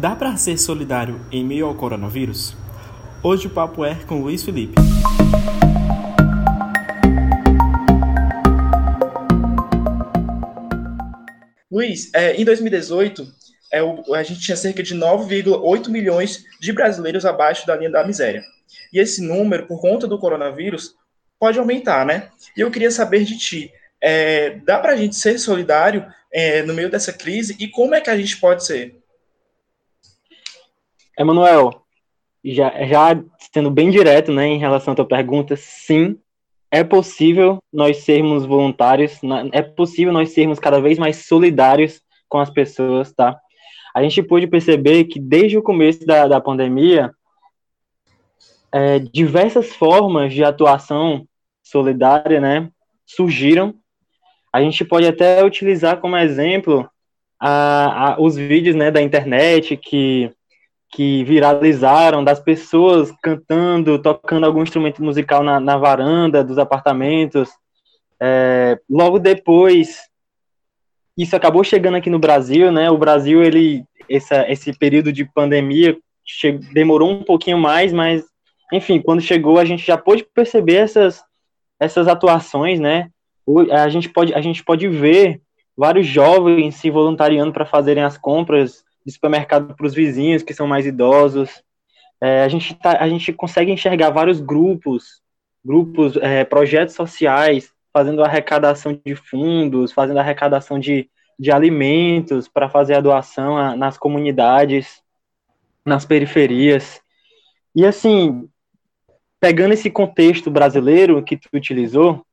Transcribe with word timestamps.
Dá 0.00 0.14
para 0.14 0.36
ser 0.36 0.56
solidário 0.58 1.20
em 1.32 1.44
meio 1.44 1.66
ao 1.66 1.74
coronavírus? 1.74 2.54
Hoje 3.20 3.48
o 3.48 3.50
papo 3.50 3.84
é 3.84 3.96
com 4.06 4.22
Luiz 4.22 4.44
Felipe. 4.44 4.76
Luiz, 11.68 12.14
é, 12.14 12.36
em 12.36 12.44
2018, 12.44 13.26
é, 13.72 13.80
a 14.14 14.22
gente 14.22 14.40
tinha 14.40 14.56
cerca 14.56 14.84
de 14.84 14.94
9,8 14.94 15.88
milhões 15.88 16.44
de 16.60 16.72
brasileiros 16.72 17.26
abaixo 17.26 17.66
da 17.66 17.74
linha 17.74 17.90
da 17.90 18.06
miséria. 18.06 18.44
E 18.92 19.00
esse 19.00 19.20
número, 19.20 19.66
por 19.66 19.80
conta 19.80 20.06
do 20.06 20.16
coronavírus, 20.16 20.94
pode 21.40 21.58
aumentar, 21.58 22.06
né? 22.06 22.28
E 22.56 22.60
eu 22.60 22.70
queria 22.70 22.92
saber 22.92 23.24
de 23.24 23.36
ti, 23.36 23.72
é, 24.00 24.60
dá 24.64 24.78
para 24.78 24.92
a 24.92 24.96
gente 24.96 25.16
ser 25.16 25.40
solidário 25.40 26.06
é, 26.32 26.62
no 26.62 26.72
meio 26.72 26.88
dessa 26.88 27.12
crise 27.12 27.56
e 27.58 27.66
como 27.66 27.96
é 27.96 28.00
que 28.00 28.10
a 28.10 28.16
gente 28.16 28.36
pode 28.36 28.64
ser? 28.64 28.96
Emanuel, 31.18 31.82
já, 32.44 32.70
já 32.86 33.22
sendo 33.52 33.70
bem 33.70 33.90
direto 33.90 34.32
né, 34.32 34.46
em 34.46 34.58
relação 34.58 34.92
à 34.92 34.96
tua 34.96 35.06
pergunta, 35.06 35.56
sim, 35.56 36.16
é 36.70 36.84
possível 36.84 37.58
nós 37.72 37.98
sermos 37.98 38.44
voluntários, 38.44 39.20
é 39.52 39.62
possível 39.62 40.12
nós 40.12 40.30
sermos 40.30 40.58
cada 40.58 40.80
vez 40.80 40.98
mais 40.98 41.26
solidários 41.26 42.00
com 42.28 42.38
as 42.38 42.50
pessoas, 42.50 43.12
tá? 43.12 43.38
A 43.94 44.02
gente 44.02 44.22
pôde 44.22 44.46
perceber 44.46 45.04
que 45.04 45.18
desde 45.18 45.56
o 45.58 45.62
começo 45.62 46.06
da, 46.06 46.28
da 46.28 46.40
pandemia, 46.40 47.10
é, 48.70 48.98
diversas 48.98 49.72
formas 49.72 50.32
de 50.32 50.44
atuação 50.44 51.26
solidária, 51.62 52.40
né, 52.40 52.70
surgiram. 53.06 53.74
A 54.52 54.60
gente 54.60 54.84
pode 54.84 55.06
até 55.06 55.42
utilizar 55.42 56.00
como 56.00 56.16
exemplo 56.16 56.88
a, 57.40 58.12
a, 58.12 58.20
os 58.20 58.36
vídeos, 58.36 58.76
né, 58.76 58.90
da 58.90 59.02
internet 59.02 59.76
que 59.76 60.30
que 60.90 61.22
viralizaram 61.24 62.24
das 62.24 62.40
pessoas 62.40 63.12
cantando, 63.22 63.98
tocando 63.98 64.46
algum 64.46 64.62
instrumento 64.62 65.02
musical 65.02 65.42
na, 65.42 65.60
na 65.60 65.76
varanda 65.76 66.42
dos 66.42 66.58
apartamentos. 66.58 67.50
É, 68.20 68.78
logo 68.88 69.18
depois, 69.18 70.00
isso 71.16 71.36
acabou 71.36 71.62
chegando 71.62 71.96
aqui 71.96 72.08
no 72.08 72.18
Brasil, 72.18 72.72
né? 72.72 72.90
O 72.90 72.96
Brasil, 72.96 73.42
ele, 73.42 73.84
essa, 74.08 74.50
esse 74.50 74.72
período 74.72 75.12
de 75.12 75.24
pandemia 75.24 75.96
che, 76.24 76.52
demorou 76.52 77.10
um 77.10 77.22
pouquinho 77.22 77.58
mais, 77.58 77.92
mas, 77.92 78.24
enfim, 78.72 79.00
quando 79.00 79.20
chegou, 79.20 79.58
a 79.58 79.64
gente 79.64 79.86
já 79.86 79.98
pôde 79.98 80.26
perceber 80.34 80.76
essas, 80.76 81.22
essas 81.78 82.08
atuações, 82.08 82.80
né? 82.80 83.10
A 83.70 83.88
gente 83.88 84.08
pode, 84.08 84.34
a 84.34 84.40
gente 84.40 84.64
pode 84.64 84.88
ver 84.88 85.40
vários 85.76 86.06
jovens 86.06 86.76
se 86.76 86.90
voluntariando 86.90 87.52
para 87.52 87.64
fazerem 87.64 88.02
as 88.02 88.18
compras 88.18 88.82
de 89.08 89.14
supermercado 89.14 89.74
para 89.74 89.86
os 89.86 89.94
vizinhos 89.94 90.42
que 90.42 90.52
são 90.52 90.66
mais 90.66 90.84
idosos. 90.84 91.62
É, 92.20 92.42
a, 92.42 92.48
gente 92.48 92.74
tá, 92.74 92.98
a 93.00 93.08
gente 93.08 93.32
consegue 93.32 93.72
enxergar 93.72 94.10
vários 94.10 94.38
grupos, 94.38 95.22
grupos, 95.64 96.16
é, 96.18 96.44
projetos 96.44 96.94
sociais, 96.94 97.72
fazendo 97.90 98.22
arrecadação 98.22 99.00
de 99.02 99.16
fundos, 99.16 99.92
fazendo 99.92 100.20
arrecadação 100.20 100.78
de, 100.78 101.08
de 101.38 101.50
alimentos 101.50 102.48
para 102.48 102.68
fazer 102.68 102.94
a 102.94 103.00
doação 103.00 103.56
a, 103.56 103.74
nas 103.74 103.96
comunidades, 103.96 105.02
nas 105.86 106.04
periferias. 106.04 107.00
E 107.74 107.86
assim, 107.86 108.46
pegando 109.40 109.72
esse 109.72 109.88
contexto 109.88 110.50
brasileiro 110.50 111.22
que 111.24 111.36
tu 111.36 111.48
utilizou, 111.54 112.26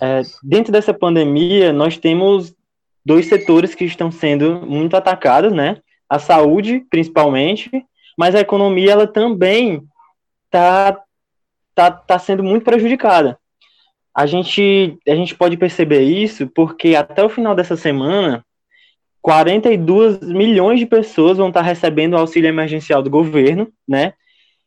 é, 0.00 0.22
dentro 0.42 0.72
dessa 0.72 0.94
pandemia, 0.94 1.70
nós 1.70 1.98
temos 1.98 2.54
dois 3.04 3.26
setores 3.26 3.74
que 3.74 3.84
estão 3.84 4.10
sendo 4.10 4.64
muito 4.66 4.96
atacados, 4.96 5.52
né? 5.52 5.78
A 6.08 6.18
saúde, 6.18 6.84
principalmente, 6.90 7.70
mas 8.16 8.34
a 8.34 8.40
economia 8.40 8.92
ela 8.92 9.06
também 9.06 9.82
está 10.46 11.00
tá, 11.74 11.90
tá 11.90 12.18
sendo 12.18 12.42
muito 12.42 12.64
prejudicada. 12.64 13.38
A 14.14 14.26
gente, 14.26 14.98
a 15.08 15.14
gente 15.14 15.34
pode 15.34 15.56
perceber 15.56 16.02
isso 16.02 16.46
porque 16.48 16.94
até 16.94 17.24
o 17.24 17.30
final 17.30 17.54
dessa 17.54 17.76
semana, 17.76 18.44
42 19.22 20.20
milhões 20.20 20.78
de 20.78 20.86
pessoas 20.86 21.38
vão 21.38 21.48
estar 21.48 21.62
recebendo 21.62 22.14
o 22.14 22.18
auxílio 22.18 22.48
emergencial 22.48 23.02
do 23.02 23.08
governo, 23.08 23.72
né? 23.88 24.12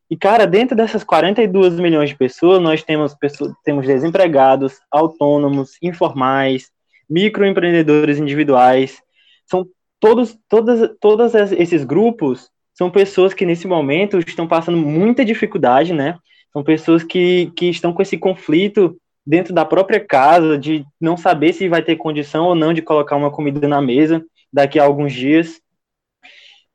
E, 0.09 0.15
cara, 0.15 0.45
dentro 0.45 0.75
dessas 0.75 1.03
42 1.03 1.79
milhões 1.79 2.09
de 2.09 2.15
pessoas, 2.15 2.61
nós 2.61 2.83
temos, 2.83 3.15
pessoas, 3.15 3.51
temos 3.63 3.87
desempregados, 3.87 4.79
autônomos, 4.91 5.77
informais, 5.81 6.71
microempreendedores 7.09 8.17
individuais, 8.17 9.01
são 9.45 9.67
todos, 9.99 10.37
todas, 10.49 10.89
todos 10.99 11.33
esses 11.33 11.83
grupos 11.83 12.49
são 12.73 12.91
pessoas 12.91 13.33
que 13.33 13.45
nesse 13.45 13.67
momento 13.67 14.19
estão 14.19 14.47
passando 14.47 14.77
muita 14.77 15.23
dificuldade, 15.23 15.93
né? 15.93 16.17
São 16.51 16.63
pessoas 16.63 17.03
que, 17.03 17.51
que 17.55 17.67
estão 17.69 17.93
com 17.93 18.01
esse 18.01 18.17
conflito 18.17 18.99
dentro 19.25 19.53
da 19.53 19.65
própria 19.65 19.99
casa, 19.99 20.57
de 20.57 20.85
não 20.99 21.17
saber 21.17 21.53
se 21.53 21.67
vai 21.67 21.81
ter 21.81 21.95
condição 21.95 22.45
ou 22.45 22.55
não 22.55 22.73
de 22.73 22.81
colocar 22.81 23.15
uma 23.15 23.31
comida 23.31 23.67
na 23.67 23.81
mesa 23.81 24.23
daqui 24.51 24.77
a 24.77 24.83
alguns 24.83 25.13
dias. 25.13 25.59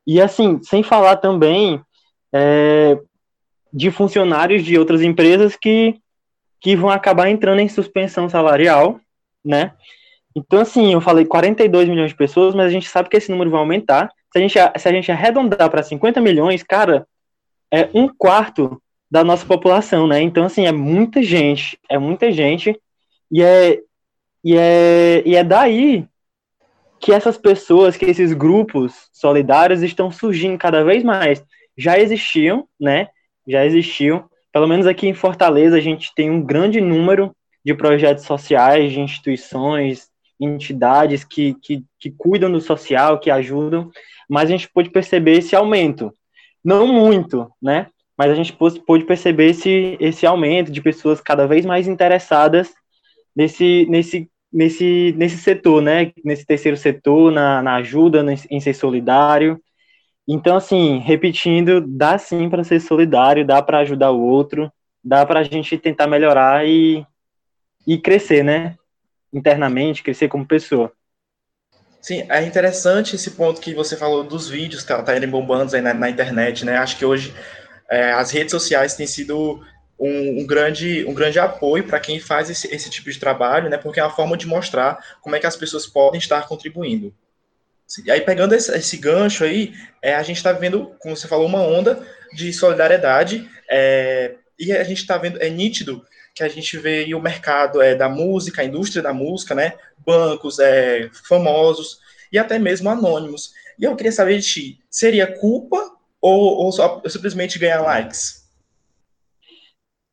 E 0.05 0.19
assim, 0.19 0.61
sem 0.63 0.83
falar 0.83 1.17
também 1.17 1.81
é, 2.33 2.99
de 3.71 3.91
funcionários 3.91 4.63
de 4.63 4.77
outras 4.77 5.01
empresas 5.01 5.55
que, 5.55 5.95
que 6.59 6.75
vão 6.75 6.89
acabar 6.89 7.29
entrando 7.29 7.59
em 7.59 7.69
suspensão 7.69 8.27
salarial, 8.27 8.99
né? 9.45 9.73
Então, 10.35 10.59
assim, 10.61 10.93
eu 10.93 11.01
falei 11.01 11.25
42 11.25 11.89
milhões 11.89 12.11
de 12.11 12.17
pessoas, 12.17 12.55
mas 12.55 12.67
a 12.67 12.69
gente 12.69 12.87
sabe 12.87 13.09
que 13.09 13.17
esse 13.17 13.31
número 13.31 13.49
vai 13.49 13.59
aumentar. 13.59 14.11
Se 14.31 14.37
a 14.37 14.41
gente, 14.41 14.53
se 14.53 14.87
a 14.87 14.91
gente 14.91 15.11
arredondar 15.11 15.69
para 15.69 15.83
50 15.83 16.21
milhões, 16.21 16.63
cara, 16.63 17.05
é 17.71 17.89
um 17.93 18.07
quarto 18.07 18.81
da 19.09 19.23
nossa 19.23 19.45
população, 19.45 20.07
né? 20.07 20.21
Então, 20.21 20.45
assim, 20.45 20.65
é 20.65 20.71
muita 20.71 21.21
gente, 21.21 21.77
é 21.89 21.97
muita 21.97 22.31
gente, 22.31 22.79
e 23.29 23.41
é, 23.43 23.79
e 24.43 24.57
é, 24.57 25.21
e 25.25 25.35
é 25.35 25.43
daí 25.43 26.07
que 26.99 27.11
essas 27.11 27.37
pessoas, 27.37 27.97
que 27.97 28.05
esses 28.05 28.31
grupos 28.31 29.09
solidários 29.11 29.81
estão 29.81 30.11
surgindo 30.11 30.57
cada 30.57 30.83
vez 30.83 31.03
mais. 31.03 31.43
Já 31.75 31.97
existiam, 31.99 32.67
né? 32.79 33.07
Já 33.47 33.65
existiam. 33.65 34.29
Pelo 34.53 34.67
menos 34.67 34.85
aqui 34.85 35.07
em 35.07 35.13
Fortaleza, 35.13 35.77
a 35.77 35.81
gente 35.81 36.13
tem 36.13 36.29
um 36.29 36.41
grande 36.41 36.79
número 36.79 37.35
de 37.65 37.73
projetos 37.73 38.25
sociais, 38.25 38.91
de 38.91 38.99
instituições, 38.99 40.10
entidades 40.41 41.23
que, 41.23 41.55
que, 41.61 41.83
que 41.99 42.11
cuidam 42.11 42.51
do 42.51 42.59
social, 42.59 43.19
que 43.19 43.29
ajudam, 43.29 43.91
mas 44.27 44.49
a 44.49 44.51
gente 44.51 44.69
pôde 44.69 44.89
perceber 44.89 45.37
esse 45.37 45.55
aumento. 45.55 46.11
Não 46.63 46.87
muito, 46.87 47.49
né? 47.61 47.87
Mas 48.17 48.31
a 48.31 48.35
gente 48.35 48.53
pôde 48.53 49.05
perceber 49.05 49.51
esse, 49.51 49.97
esse 49.99 50.25
aumento 50.25 50.71
de 50.71 50.81
pessoas 50.81 51.21
cada 51.21 51.47
vez 51.47 51.65
mais 51.65 51.87
interessadas 51.87 52.71
nesse, 53.35 53.85
nesse, 53.89 54.29
nesse, 54.51 55.13
nesse 55.17 55.37
setor, 55.37 55.81
né? 55.81 56.11
Nesse 56.23 56.45
terceiro 56.45 56.77
setor, 56.77 57.31
na, 57.31 57.61
na 57.61 57.75
ajuda, 57.75 58.25
em 58.49 58.59
ser 58.59 58.73
solidário. 58.73 59.59
Então, 60.27 60.55
assim, 60.55 60.99
repetindo, 60.99 61.81
dá 61.81 62.17
sim 62.17 62.49
para 62.49 62.63
ser 62.63 62.79
solidário, 62.79 63.45
dá 63.45 63.61
para 63.61 63.79
ajudar 63.79 64.11
o 64.11 64.21
outro, 64.21 64.71
dá 65.03 65.25
para 65.25 65.39
a 65.39 65.43
gente 65.43 65.77
tentar 65.77 66.07
melhorar 66.07 66.67
e, 66.67 67.05
e 67.87 67.97
crescer, 67.97 68.43
né? 68.43 68.75
Internamente, 69.33 70.03
crescer 70.03 70.27
como 70.27 70.45
pessoa. 70.45 70.91
Sim, 72.01 72.25
é 72.29 72.43
interessante 72.43 73.15
esse 73.15 73.31
ponto 73.31 73.61
que 73.61 73.75
você 73.75 73.95
falou 73.95 74.23
dos 74.23 74.49
vídeos 74.49 74.81
que 74.81 74.87
tá, 74.87 75.15
irem 75.15 75.29
bombando 75.29 75.75
aí 75.75 75.81
na, 75.81 75.93
na, 75.93 76.09
internet, 76.09 76.65
né? 76.65 76.77
Acho 76.77 76.97
que 76.97 77.05
hoje 77.05 77.33
é, 77.89 78.11
as 78.11 78.31
redes 78.31 78.51
sociais 78.51 78.95
têm 78.95 79.05
sido 79.05 79.63
um, 79.99 80.41
um 80.41 80.47
grande, 80.47 81.05
um 81.05 81.13
grande 81.13 81.37
apoio 81.37 81.83
para 81.83 81.99
quem 81.99 82.19
faz 82.19 82.49
esse, 82.49 82.73
esse 82.73 82.89
tipo 82.89 83.11
de 83.11 83.19
trabalho, 83.19 83.69
né? 83.69 83.77
Porque 83.77 83.99
é 83.99 84.03
uma 84.03 84.09
forma 84.09 84.35
de 84.35 84.47
mostrar 84.47 84.97
como 85.21 85.35
é 85.35 85.39
que 85.39 85.45
as 85.45 85.55
pessoas 85.55 85.85
podem 85.85 86.17
estar 86.17 86.47
contribuindo. 86.47 87.13
E 88.05 88.09
aí, 88.09 88.21
pegando 88.21 88.55
esse, 88.55 88.75
esse 88.75 88.97
gancho 88.97 89.43
aí, 89.43 89.73
é, 90.01 90.15
a 90.15 90.23
gente 90.23 90.37
está 90.37 90.51
vendo, 90.53 90.95
como 90.99 91.15
você 91.15 91.27
falou, 91.27 91.45
uma 91.45 91.61
onda 91.61 92.01
de 92.33 92.51
solidariedade, 92.53 93.47
é, 93.69 94.35
e 94.57 94.71
a 94.71 94.83
gente 94.83 94.99
está 94.99 95.17
vendo, 95.17 95.41
é 95.41 95.49
nítido 95.49 96.03
que 96.33 96.43
a 96.43 96.47
gente 96.47 96.77
vê 96.77 97.13
o 97.13 97.21
mercado 97.21 97.81
é, 97.81 97.95
da 97.95 98.09
música, 98.09 98.61
a 98.61 98.65
indústria 98.65 99.01
da 99.01 99.13
música, 99.13 99.53
né? 99.53 99.73
Bancos 100.05 100.59
é, 100.59 101.09
famosos 101.27 101.99
e 102.31 102.39
até 102.39 102.57
mesmo 102.57 102.89
anônimos. 102.89 103.53
E 103.77 103.83
eu 103.83 103.95
queria 103.95 104.11
saber 104.11 104.39
de 104.39 104.47
ti, 104.47 104.79
seria 104.89 105.27
culpa 105.39 105.77
ou, 106.21 106.57
ou 106.57 106.71
só, 106.71 107.01
simplesmente 107.07 107.59
ganhar 107.59 107.81
likes? 107.81 108.41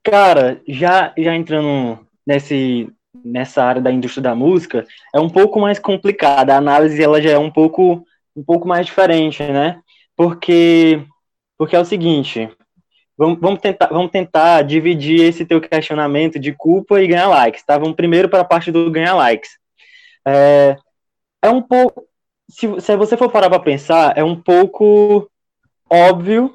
Cara, 0.03 0.61
já, 0.67 1.13
já 1.19 1.35
entrando 1.35 2.07
nesse, 2.27 2.89
nessa 3.25 3.63
área 3.63 3.83
da 3.83 3.93
indústria 3.93 4.23
da 4.23 4.35
música, 4.35 4.87
é 5.15 5.21
um 5.21 5.29
pouco 5.29 5.61
mais 5.61 5.79
complicada. 5.79 6.55
A 6.55 6.59
análise 6.59 7.03
ela 7.03 7.21
já 7.21 7.31
é 7.31 7.39
um 7.39 7.51
pouco, 7.51 8.05
um 8.35 8.43
pouco 8.43 8.67
mais 8.67 8.87
diferente, 8.87 9.43
né? 9.43 9.81
Porque, 10.17 11.05
porque 11.59 11.77
é 11.77 11.81
o 11.81 11.85
seguinte, 11.85 12.51
Vamos, 13.19 13.41
vamos, 13.41 13.61
tentar, 13.61 13.89
vamos 13.89 14.13
tentar 14.13 14.63
dividir 14.63 15.23
esse 15.23 15.45
teu 15.45 15.61
questionamento 15.61 16.39
de 16.39 16.53
culpa 16.53 17.03
e 17.03 17.09
ganhar 17.09 17.27
likes, 17.27 17.65
tá? 17.65 17.77
Vamos 17.77 17.97
primeiro 17.97 18.29
para 18.29 18.43
a 18.43 18.45
parte 18.45 18.71
do 18.71 18.89
ganhar 18.93 19.15
likes. 19.17 19.59
É, 20.25 20.77
é 21.43 21.51
um 21.51 21.61
pouco. 21.61 22.07
se, 22.49 22.81
se 22.81 22.97
você 22.97 23.17
for 23.17 23.29
parar 23.29 23.51
para 23.51 23.59
pensar, 23.59 24.17
é 24.17 24.23
um 24.23 24.41
pouco 24.41 25.29
óbvio 25.91 26.55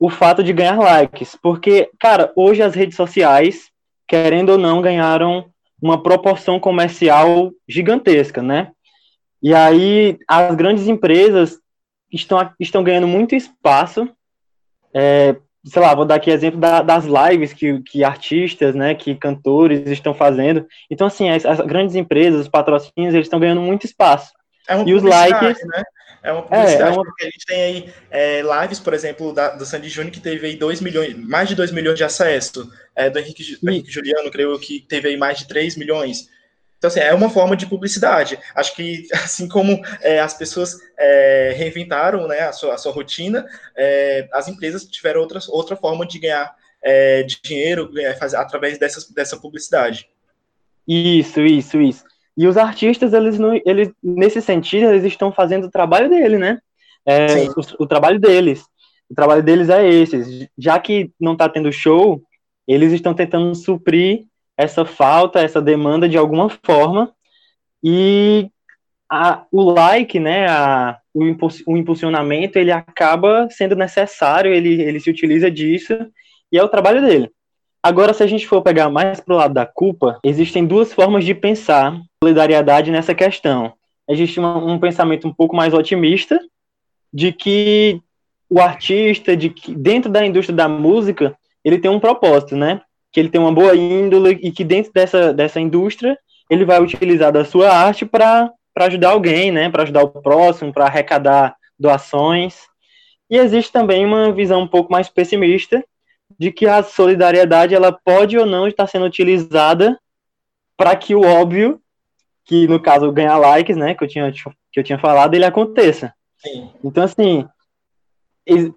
o 0.00 0.10
fato 0.10 0.42
de 0.42 0.52
ganhar 0.52 0.78
likes, 0.78 1.36
porque, 1.40 1.90
cara, 2.00 2.32
hoje 2.34 2.60
as 2.60 2.74
redes 2.74 2.96
sociais, 2.96 3.70
querendo 4.08 4.50
ou 4.50 4.58
não, 4.58 4.80
ganharam 4.80 5.48
uma 5.80 6.02
proporção 6.02 6.58
comercial 6.58 7.52
gigantesca, 7.68 8.42
né? 8.42 8.72
E 9.40 9.54
aí 9.54 10.18
as 10.26 10.54
grandes 10.56 10.88
empresas 10.88 11.58
estão, 12.10 12.50
estão 12.58 12.82
ganhando 12.82 13.06
muito 13.06 13.34
espaço. 13.34 14.08
É, 14.92 15.36
sei 15.64 15.82
lá, 15.82 15.94
vou 15.94 16.04
dar 16.04 16.16
aqui 16.16 16.30
exemplo 16.30 16.58
da, 16.58 16.82
das 16.82 17.04
lives 17.04 17.52
que, 17.52 17.80
que 17.82 18.02
artistas, 18.02 18.74
né, 18.74 18.94
que 18.94 19.14
cantores 19.14 19.88
estão 19.88 20.14
fazendo. 20.14 20.66
Então, 20.90 21.06
assim, 21.06 21.28
as, 21.28 21.44
as 21.44 21.60
grandes 21.60 21.94
empresas, 21.94 22.42
os 22.42 22.48
patrocínios, 22.48 23.14
eles 23.14 23.26
estão 23.26 23.40
ganhando 23.40 23.60
muito 23.60 23.86
espaço. 23.86 24.32
É 24.66 24.74
uma 24.74 24.88
e 24.88 24.94
os 24.94 25.02
likes, 25.02 25.66
né? 25.66 25.82
É 26.22 26.32
uma 26.32 26.42
publicidade, 26.42 26.82
é, 26.82 26.86
é 26.86 26.90
uma... 26.90 27.04
porque 27.04 27.24
a 27.24 27.30
gente 27.30 27.46
tem 27.46 27.62
aí 27.62 27.92
é, 28.10 28.42
lives, 28.42 28.78
por 28.78 28.92
exemplo, 28.92 29.32
da, 29.32 29.50
do 29.50 29.64
Sandy 29.64 29.88
Júnior, 29.88 30.12
que 30.12 30.20
teve 30.20 30.46
aí 30.46 30.56
2 30.56 30.80
milhões, 30.80 31.16
mais 31.16 31.48
de 31.48 31.54
2 31.54 31.72
milhões 31.72 31.96
de 31.96 32.04
acesso, 32.04 32.70
é, 32.94 33.08
do, 33.08 33.18
Henrique, 33.18 33.58
do 33.60 33.70
Henrique 33.70 33.90
Juliano, 33.90 34.30
creio 34.30 34.58
que 34.58 34.80
teve 34.80 35.08
aí 35.08 35.16
mais 35.16 35.38
de 35.38 35.48
3 35.48 35.76
milhões. 35.76 36.28
Então, 36.80 36.88
assim, 36.88 37.00
é 37.00 37.12
uma 37.12 37.28
forma 37.28 37.54
de 37.54 37.66
publicidade. 37.66 38.38
Acho 38.54 38.74
que, 38.74 39.06
assim 39.12 39.46
como 39.46 39.78
é, 40.00 40.18
as 40.18 40.32
pessoas 40.32 40.78
é, 40.98 41.52
reinventaram 41.54 42.26
né, 42.26 42.40
a, 42.40 42.52
sua, 42.52 42.74
a 42.74 42.78
sua 42.78 42.90
rotina, 42.90 43.46
é, 43.76 44.26
as 44.32 44.48
empresas 44.48 44.84
tiveram 44.84 45.20
outras, 45.20 45.46
outra 45.46 45.76
forma 45.76 46.06
de 46.06 46.18
ganhar 46.18 46.50
é, 46.82 47.22
de 47.22 47.38
dinheiro 47.42 47.90
é, 47.98 48.14
fazer, 48.14 48.36
através 48.36 48.78
dessa, 48.78 49.12
dessa 49.12 49.36
publicidade. 49.36 50.08
Isso, 50.88 51.42
isso, 51.42 51.78
isso. 51.78 52.04
E 52.34 52.46
os 52.46 52.56
artistas, 52.56 53.12
eles, 53.12 53.38
não, 53.38 53.60
eles 53.66 53.90
nesse 54.02 54.40
sentido, 54.40 54.86
eles 54.86 55.04
estão 55.04 55.30
fazendo 55.30 55.66
o 55.66 55.70
trabalho 55.70 56.08
dele, 56.08 56.38
né? 56.38 56.58
É, 57.04 57.44
o, 57.50 57.82
o, 57.84 57.86
trabalho 57.86 58.18
deles. 58.18 58.64
O 59.10 59.14
trabalho 59.14 59.42
deles 59.42 59.68
é 59.68 59.86
esse. 59.86 60.48
Já 60.56 60.78
que 60.78 61.12
não 61.20 61.34
está 61.34 61.46
tendo 61.46 61.70
show, 61.70 62.22
eles 62.66 62.90
estão 62.94 63.12
tentando 63.12 63.54
suprir 63.54 64.29
essa 64.62 64.84
falta, 64.84 65.40
essa 65.40 65.60
demanda 65.60 66.08
de 66.08 66.18
alguma 66.18 66.48
forma. 66.64 67.12
E 67.82 68.50
a, 69.10 69.44
o 69.50 69.62
like, 69.62 70.20
né, 70.20 70.48
a, 70.48 70.98
o, 71.14 71.24
o, 71.66 71.76
impulsionamento, 71.76 72.58
ele 72.58 72.70
acaba 72.70 73.48
sendo 73.50 73.74
necessário, 73.74 74.52
ele, 74.52 74.80
ele 74.82 75.00
se 75.00 75.10
utiliza 75.10 75.50
disso, 75.50 75.94
e 76.52 76.58
é 76.58 76.62
o 76.62 76.68
trabalho 76.68 77.00
dele. 77.00 77.30
Agora, 77.82 78.12
se 78.12 78.22
a 78.22 78.26
gente 78.26 78.46
for 78.46 78.60
pegar 78.62 78.90
mais 78.90 79.20
para 79.20 79.34
o 79.34 79.38
lado 79.38 79.54
da 79.54 79.64
culpa, 79.64 80.20
existem 80.22 80.66
duas 80.66 80.92
formas 80.92 81.24
de 81.24 81.34
pensar 81.34 81.98
solidariedade 82.22 82.90
nessa 82.90 83.14
questão. 83.14 83.72
Existe 84.06 84.38
um, 84.38 84.72
um 84.72 84.78
pensamento 84.78 85.26
um 85.26 85.32
pouco 85.32 85.56
mais 85.56 85.72
otimista, 85.72 86.38
de 87.12 87.32
que 87.32 88.00
o 88.48 88.60
artista, 88.60 89.36
de 89.36 89.48
que 89.48 89.74
dentro 89.74 90.10
da 90.10 90.24
indústria 90.24 90.54
da 90.54 90.68
música, 90.68 91.34
ele 91.64 91.78
tem 91.78 91.90
um 91.90 92.00
propósito, 92.00 92.54
né? 92.54 92.82
Que 93.12 93.18
ele 93.18 93.28
tem 93.28 93.40
uma 93.40 93.52
boa 93.52 93.74
índole 93.74 94.38
e 94.42 94.52
que 94.52 94.64
dentro 94.64 94.92
dessa, 94.92 95.32
dessa 95.32 95.60
indústria 95.60 96.18
ele 96.48 96.64
vai 96.64 96.80
utilizar 96.80 97.32
da 97.32 97.44
sua 97.44 97.70
arte 97.70 98.04
para 98.04 98.52
ajudar 98.76 99.10
alguém, 99.10 99.50
né, 99.50 99.68
para 99.70 99.82
ajudar 99.82 100.02
o 100.02 100.08
próximo, 100.08 100.72
para 100.72 100.86
arrecadar 100.86 101.56
doações. 101.78 102.66
E 103.28 103.36
existe 103.36 103.72
também 103.72 104.04
uma 104.04 104.32
visão 104.32 104.62
um 104.62 104.68
pouco 104.68 104.90
mais 104.92 105.08
pessimista 105.08 105.84
de 106.38 106.50
que 106.50 106.66
a 106.66 106.82
solidariedade 106.82 107.74
ela 107.74 107.92
pode 107.92 108.38
ou 108.38 108.46
não 108.46 108.66
estar 108.66 108.86
sendo 108.86 109.04
utilizada 109.04 109.98
para 110.76 110.96
que 110.96 111.14
o 111.14 111.22
óbvio, 111.22 111.80
que 112.44 112.66
no 112.66 112.80
caso 112.80 113.12
ganhar 113.12 113.36
likes, 113.36 113.76
né, 113.76 113.94
que 113.94 114.02
eu 114.02 114.08
tinha 114.08 114.32
que 114.32 114.78
eu 114.78 114.84
tinha 114.84 114.98
falado, 114.98 115.34
ele 115.34 115.44
aconteça. 115.44 116.14
Sim. 116.38 116.70
Então 116.82 117.04
assim, 117.04 117.46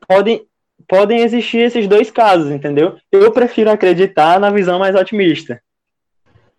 podem 0.07 0.45
podem 0.88 1.22
existir 1.22 1.60
esses 1.60 1.88
dois 1.88 2.12
casos, 2.12 2.52
entendeu? 2.52 2.98
Eu 3.12 3.31
prefiro 3.31 3.70
acreditar 3.70 4.40
na 4.40 4.50
visão 4.50 4.80
mais 4.80 4.96
otimista. 4.96 5.62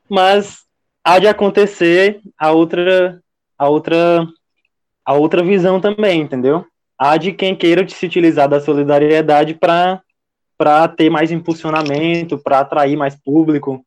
Mas 0.09 0.59
há 1.03 1.19
de 1.19 1.27
acontecer 1.27 2.21
a 2.39 2.51
outra 2.51 3.21
a 3.59 3.69
outra 3.69 4.27
a 5.05 5.15
outra 5.15 5.43
visão 5.43 5.81
também, 5.81 6.21
entendeu? 6.21 6.67
Há 6.99 7.17
de 7.17 7.33
quem 7.33 7.55
queira 7.55 7.87
se 7.89 8.07
utilizar 8.07 8.49
da 8.49 8.61
solidariedade 8.61 9.55
para 9.55 10.01
para 10.57 10.87
ter 10.87 11.11
mais 11.11 11.33
impulsionamento, 11.33 12.39
para 12.39 12.61
atrair 12.61 12.97
mais 12.97 13.17
público, 13.17 13.85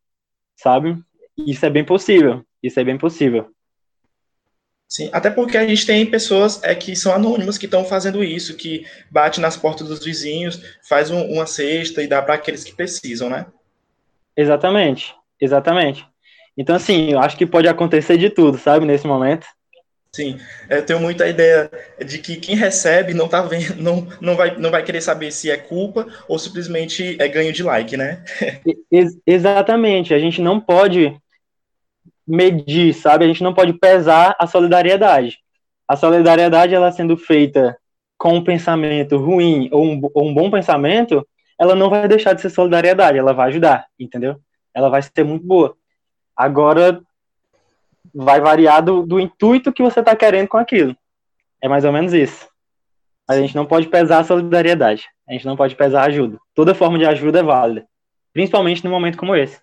sabe? 0.56 0.98
Isso 1.38 1.66
é 1.66 1.70
bem 1.70 1.86
possível. 1.86 2.44
Isso 2.62 2.80
é 2.80 2.84
bem 2.84 2.98
possível. 2.98 3.50
Sim, 4.88 5.10
até 5.12 5.30
porque 5.30 5.58
a 5.58 5.68
gente 5.68 5.86
tem 5.86 6.06
pessoas 6.06 6.64
é, 6.64 6.74
que 6.74 6.96
são 6.96 7.14
anônimas 7.14 7.58
que 7.58 7.66
estão 7.66 7.84
fazendo 7.84 8.24
isso, 8.24 8.56
que 8.56 8.86
bate 9.12 9.42
nas 9.42 9.58
portas 9.58 9.88
dos 9.90 10.04
vizinhos, 10.04 10.62
faz 10.88 11.12
um, 11.12 11.22
uma 11.26 11.46
cesta 11.46 12.02
e 12.02 12.08
dá 12.08 12.22
para 12.22 12.36
aqueles 12.36 12.64
que 12.64 12.74
precisam, 12.74 13.30
né? 13.30 13.46
Exatamente, 14.36 15.14
exatamente. 15.42 16.06
Então, 16.58 16.76
assim, 16.76 17.12
eu 17.12 17.20
acho 17.20 17.38
que 17.38 17.46
pode 17.46 17.68
acontecer 17.68 18.18
de 18.18 18.30
tudo, 18.30 18.58
sabe, 18.58 18.86
nesse 18.86 19.06
momento. 19.06 19.46
Sim, 20.16 20.40
eu 20.70 20.84
tenho 20.84 21.00
muita 21.00 21.28
ideia 21.28 21.70
de 22.04 22.18
que 22.18 22.38
quem 22.38 22.56
recebe 22.56 23.14
não 23.14 23.28
tá 23.28 23.42
vendo, 23.42 23.76
não, 23.82 24.08
não, 24.22 24.36
vai, 24.36 24.58
não 24.58 24.72
vai 24.72 24.84
querer 24.84 25.02
saber 25.02 25.32
se 25.32 25.52
é 25.52 25.58
culpa 25.58 26.08
ou 26.28 26.40
simplesmente 26.40 27.18
é 27.20 27.28
ganho 27.28 27.52
de 27.52 27.62
like, 27.62 27.98
né? 27.98 28.24
Ex 28.92 29.18
exatamente, 29.28 30.14
a 30.14 30.20
gente 30.20 30.42
não 30.42 30.60
pode 30.60 31.16
medir, 32.28 32.94
sabe? 32.94 33.26
A 33.26 33.28
gente 33.28 33.44
não 33.44 33.54
pode 33.54 33.74
pesar 33.74 34.36
a 34.38 34.46
solidariedade. 34.46 35.40
A 35.88 35.96
solidariedade, 35.96 36.74
ela 36.74 36.92
sendo 36.92 37.16
feita 37.16 37.78
com 38.18 38.34
um 38.34 38.44
pensamento 38.44 39.18
ruim 39.18 39.70
ou 39.72 39.86
um, 39.86 40.02
ou 40.14 40.28
um 40.28 40.34
bom 40.34 40.52
pensamento, 40.52 41.26
ela 41.58 41.76
não 41.76 41.90
vai 41.90 42.08
deixar 42.08 42.34
de 42.34 42.42
ser 42.42 42.50
solidariedade, 42.50 43.18
ela 43.18 43.34
vai 43.34 43.50
ajudar, 43.50 43.88
entendeu? 43.98 44.40
Ela 44.74 44.90
vai 44.90 45.02
ser 45.02 45.24
muito 45.24 45.46
boa. 45.46 45.76
Agora, 46.36 47.02
vai 48.14 48.42
variar 48.42 48.84
do, 48.84 49.06
do 49.06 49.20
intuito 49.20 49.72
que 49.72 49.82
você 49.82 50.00
está 50.02 50.16
querendo 50.16 50.48
com 50.48 50.58
aquilo. 50.58 50.96
É 51.62 51.68
mais 51.68 51.86
ou 51.86 51.92
menos 51.92 52.14
isso. 52.14 52.48
A 53.28 53.36
gente 53.38 53.56
não 53.56 53.66
pode 53.66 53.88
pesar 53.88 54.20
a 54.20 54.24
solidariedade. 54.24 55.08
A 55.28 55.34
gente 55.34 55.46
não 55.46 55.58
pode 55.58 55.76
pesar 55.76 56.04
a 56.04 56.06
ajuda. 56.06 56.38
Toda 56.54 56.76
forma 56.76 56.98
de 56.98 57.06
ajuda 57.06 57.40
é 57.40 57.44
válida. 57.44 57.88
Principalmente 58.32 58.84
num 58.84 58.92
momento 58.92 59.18
como 59.18 59.36
esse. 59.36 59.60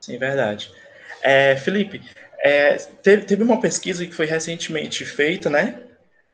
Sim, 0.00 0.18
verdade. 0.18 0.72
É, 1.22 1.56
Felipe, 1.56 2.02
é, 2.38 2.76
teve, 3.02 3.42
uma 3.42 3.60
pesquisa 3.60 4.06
que 4.06 4.14
foi 4.14 4.26
recentemente 4.26 5.04
feita, 5.04 5.50
né, 5.50 5.80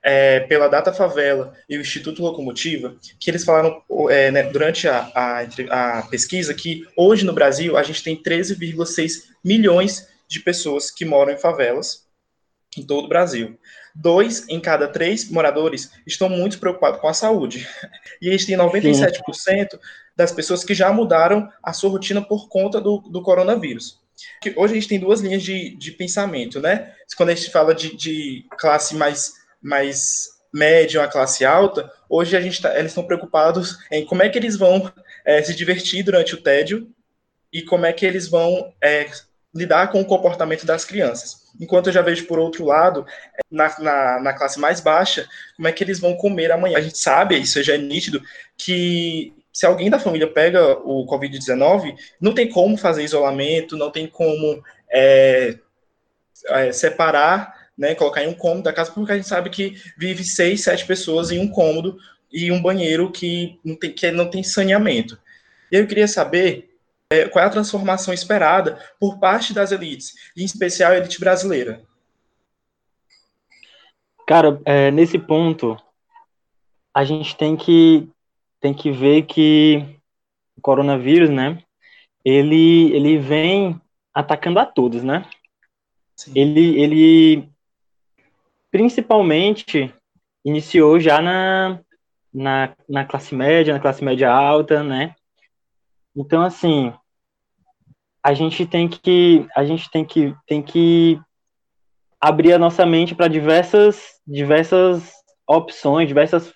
é, 0.03 0.41
pela 0.41 0.69
Data 0.69 0.93
Favela 0.93 1.55
e 1.69 1.79
o 1.79 1.81
Instituto 1.81 2.23
Locomotiva, 2.23 2.97
que 3.19 3.31
eles 3.31 3.45
falaram 3.45 3.83
é, 4.11 4.31
né, 4.31 4.43
durante 4.43 4.89
a, 4.89 5.11
a, 5.15 5.99
a, 5.99 6.03
pesquisa 6.03 6.53
que 6.53 6.87
hoje 6.97 7.25
no 7.25 7.33
Brasil 7.33 7.77
a 7.77 7.83
gente 7.83 8.03
tem 8.03 8.21
13,6 8.21 9.29
milhões 9.45 10.09
de 10.29 10.41
pessoas 10.41 10.91
que 10.91 11.05
moram 11.05 11.33
em 11.33 11.39
favelas 11.39 12.07
em 12.77 12.83
todo 12.83 13.05
o 13.05 13.09
Brasil. 13.09 13.59
Dois 13.95 14.49
em 14.49 14.59
cada 14.59 14.89
três 14.89 15.31
moradores 15.31 15.93
estão 16.07 16.29
muito 16.29 16.59
preocupados 16.59 17.01
com 17.01 17.09
a 17.09 17.15
saúde. 17.15 17.69
E 18.21 18.29
a 18.29 18.33
gente 18.33 18.47
tem 18.47 18.57
97% 18.57 19.13
Sim. 19.35 19.67
das 20.17 20.33
pessoas 20.33 20.65
que 20.65 20.75
já 20.75 20.93
mudaram 20.93 21.51
a 21.63 21.73
sua 21.73 21.91
rotina 21.91 22.23
por 22.23 22.49
conta 22.49 22.81
do, 22.81 22.99
do 22.99 23.21
coronavírus 23.21 24.02
que 24.41 24.53
hoje 24.57 24.73
a 24.73 24.75
gente 24.75 24.89
tem 24.89 24.99
duas 24.99 25.21
linhas 25.21 25.43
de, 25.43 25.77
de 25.77 25.93
pensamento, 25.93 26.61
né? 26.61 26.93
Quando 27.17 27.31
a 27.31 27.35
gente 27.35 27.51
fala 27.51 27.75
de, 27.75 27.97
de 27.97 28.47
classe 28.59 28.95
mais, 28.95 29.33
mais 29.61 30.29
média, 30.53 31.01
uma 31.01 31.09
classe 31.09 31.45
alta, 31.45 31.91
hoje 32.09 32.37
a 32.37 32.41
gente 32.41 32.61
tá, 32.61 32.77
eles 32.79 32.91
estão 32.91 33.05
preocupados 33.05 33.79
em 33.91 34.05
como 34.05 34.23
é 34.23 34.29
que 34.29 34.39
eles 34.39 34.57
vão 34.57 34.93
é, 35.25 35.43
se 35.43 35.55
divertir 35.55 36.03
durante 36.03 36.35
o 36.35 36.43
tédio 36.43 36.89
e 37.53 37.63
como 37.63 37.87
é 37.87 37.93
que 37.93 38.05
eles 38.05 38.29
vão 38.29 38.73
é, 38.83 39.09
lidar 39.55 39.91
com 39.91 40.01
o 40.01 40.07
comportamento 40.07 40.65
das 40.65 40.85
crianças. 40.85 41.43
Enquanto 41.61 41.89
eu 41.89 41.93
já 41.93 42.03
vejo, 42.03 42.27
por 42.27 42.39
outro 42.39 42.65
lado, 42.65 43.07
na, 43.51 43.79
na, 43.79 44.21
na, 44.21 44.33
classe 44.33 44.59
mais 44.59 44.81
baixa, 44.81 45.29
como 45.57 45.69
é 45.69 45.73
que 45.73 45.85
eles 45.85 46.01
vão 46.01 46.17
comer 46.17 46.51
amanhã. 46.51 46.79
A 46.79 46.81
gente 46.81 46.99
sabe, 46.99 47.39
isso 47.39 47.63
já 47.63 47.75
é 47.75 47.79
nítido, 47.79 48.23
que 48.57 49.35
se 49.53 49.67
alguém 49.67 49.91
da 49.91 49.99
família 49.99 50.27
pega 50.27 50.79
o 50.79 51.07
Covid-19, 51.07 51.95
não 52.21 52.33
tem 52.33 52.49
como 52.49 52.77
fazer 52.77 53.05
isolamento, 53.05 53.77
não 53.77 53.91
tem 53.91 54.07
como 54.07 54.63
é, 54.91 55.59
é, 56.47 56.73
separar, 56.73 57.71
né, 57.77 57.95
colocar 57.95 58.25
em 58.25 58.29
um 58.29 58.35
cômodo 58.35 58.63
da 58.63 58.73
casa, 58.73 58.91
porque 58.91 59.13
a 59.13 59.17
gente 59.17 59.29
sabe 59.29 59.51
que 59.51 59.77
vive 59.99 60.25
seis, 60.25 60.63
sete 60.63 60.87
pessoas 60.87 61.31
em 61.31 61.39
um 61.39 61.49
cômodo 61.49 61.99
e 62.33 62.51
um 62.51 62.63
banheiro 62.63 63.11
que 63.11 63.61
não 63.63 63.77
tem, 63.77 63.93
que 63.93 64.11
não 64.11 64.31
tem 64.31 64.43
saneamento. 64.43 65.19
E 65.71 65.77
eu 65.77 65.87
queria 65.87 66.09
saber 66.09 66.71
é, 67.11 67.29
qual 67.29 67.45
é 67.45 67.47
a 67.47 67.51
transformação 67.51 68.15
esperada 68.15 68.79
por 68.99 69.19
parte 69.19 69.53
das 69.53 69.71
elites, 69.71 70.15
em 70.35 70.45
especial 70.45 70.93
a 70.93 70.97
elite 70.97 71.21
brasileira. 71.21 71.83
Cara, 74.27 74.61
é, 74.65 74.91
nesse 74.91 75.19
ponto, 75.19 75.77
a 76.95 77.05
gente 77.05 77.37
tem 77.37 77.55
que 77.55 78.09
tem 78.63 78.73
que 78.73 78.93
ver 78.93 79.23
que 79.23 79.85
o 80.57 80.61
coronavírus, 80.63 81.29
né, 81.29 81.59
ele, 82.25 82.93
ele 82.95 83.19
vem 83.19 83.79
atacando 84.15 84.61
a 84.61 84.65
todos, 84.65 85.03
né? 85.03 85.29
Sim. 86.15 86.33
Ele, 86.37 86.81
ele, 86.81 87.49
principalmente 88.71 89.93
iniciou 90.45 91.01
já 91.01 91.21
na, 91.21 91.81
na, 92.33 92.77
na 92.89 93.05
classe 93.05 93.35
média, 93.35 93.75
na 93.75 93.81
classe 93.81 94.05
média 94.05 94.33
alta, 94.33 94.85
né? 94.85 95.17
Então, 96.15 96.43
assim, 96.43 96.93
a 98.23 98.33
gente 98.35 98.65
tem 98.65 98.89
que 98.89 99.45
a 99.57 99.65
gente 99.65 99.91
tem 99.91 100.05
que 100.05 100.37
tem 100.47 100.63
que 100.63 101.21
abrir 102.21 102.53
a 102.53 102.59
nossa 102.59 102.87
mente 102.87 103.15
para 103.15 103.27
diversas 103.27 104.21
diversas 104.25 105.13
opções, 105.49 106.07
diversas 106.07 106.53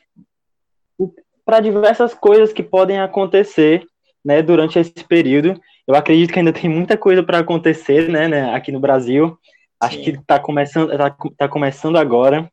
para 1.47 1.61
diversas 1.61 2.12
coisas 2.12 2.53
que 2.53 2.62
podem 2.62 3.00
acontecer, 3.00 3.87
né, 4.25 4.43
durante 4.43 4.81
esse 4.81 4.93
período. 5.09 5.59
Eu 5.87 5.95
acredito 5.95 6.33
que 6.33 6.41
ainda 6.41 6.53
tem 6.53 6.69
muita 6.69 6.99
coisa 6.99 7.23
para 7.23 7.38
acontecer, 7.38 8.09
né, 8.09 8.26
né, 8.26 8.53
aqui 8.53 8.73
no 8.73 8.81
Brasil. 8.81 9.38
Acho 9.81 9.97
Sim. 9.97 10.03
que 10.03 10.11
está 10.11 10.41
começando 10.41 10.91
tá, 10.99 11.17
tá, 11.38 11.49
começando 11.49 11.97
agora. 11.97 12.50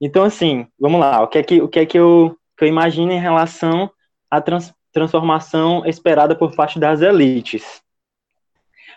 Então 0.00 0.24
assim, 0.24 0.66
vamos 0.78 1.00
lá. 1.00 1.22
O 1.22 1.28
que 1.28 1.38
é 1.38 1.42
que 1.44 1.62
o 1.62 1.68
que 1.68 1.78
é 1.78 1.86
que 1.86 1.96
eu, 1.96 2.36
que 2.58 2.64
eu 2.64 2.68
imagino 2.68 3.12
em 3.12 3.20
relação 3.20 3.88
à 4.28 4.40
trans, 4.40 4.74
transformação 4.92 5.86
esperada 5.86 6.34
por 6.34 6.54
parte 6.56 6.80
das 6.80 7.00
elites? 7.02 7.80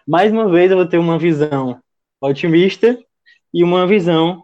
Mais 0.08 0.32
uma 0.32 0.50
vez 0.50 0.72
eu 0.72 0.78
vou 0.78 0.88
ter 0.88 0.98
uma 0.98 1.20
visão 1.20 1.80
otimista 2.20 2.98
e 3.54 3.64
uma 3.64 3.86
visão 3.86 4.44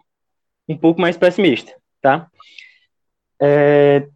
um 0.68 0.76
pouco 0.76 1.00
mais 1.00 1.16
pessimista, 1.16 1.74
tá? 2.00 2.28
É, 3.40 4.08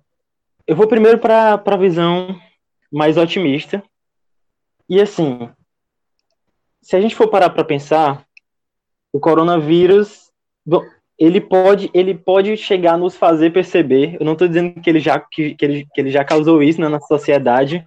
eu 0.66 0.76
vou 0.76 0.86
primeiro 0.86 1.18
para 1.18 1.62
a 1.64 1.76
visão 1.76 2.38
mais 2.92 3.16
otimista. 3.16 3.82
E 4.88 5.00
assim, 5.00 5.48
se 6.82 6.96
a 6.96 7.00
gente 7.00 7.14
for 7.14 7.28
parar 7.28 7.50
para 7.50 7.64
pensar, 7.64 8.24
o 9.12 9.20
coronavírus, 9.20 10.30
ele 11.18 11.40
pode, 11.40 11.90
ele 11.92 12.14
pode 12.14 12.56
chegar 12.56 12.94
a 12.94 12.98
nos 12.98 13.16
fazer 13.16 13.52
perceber. 13.52 14.16
Eu 14.18 14.24
não 14.24 14.32
estou 14.32 14.48
dizendo 14.48 14.80
que 14.80 14.88
ele 14.88 15.00
já 15.00 15.18
que, 15.20 15.54
que, 15.54 15.64
ele, 15.64 15.86
que 15.92 16.00
ele 16.00 16.10
já 16.10 16.24
causou 16.24 16.62
isso 16.62 16.80
né, 16.80 16.88
na 16.88 17.00
sociedade, 17.00 17.84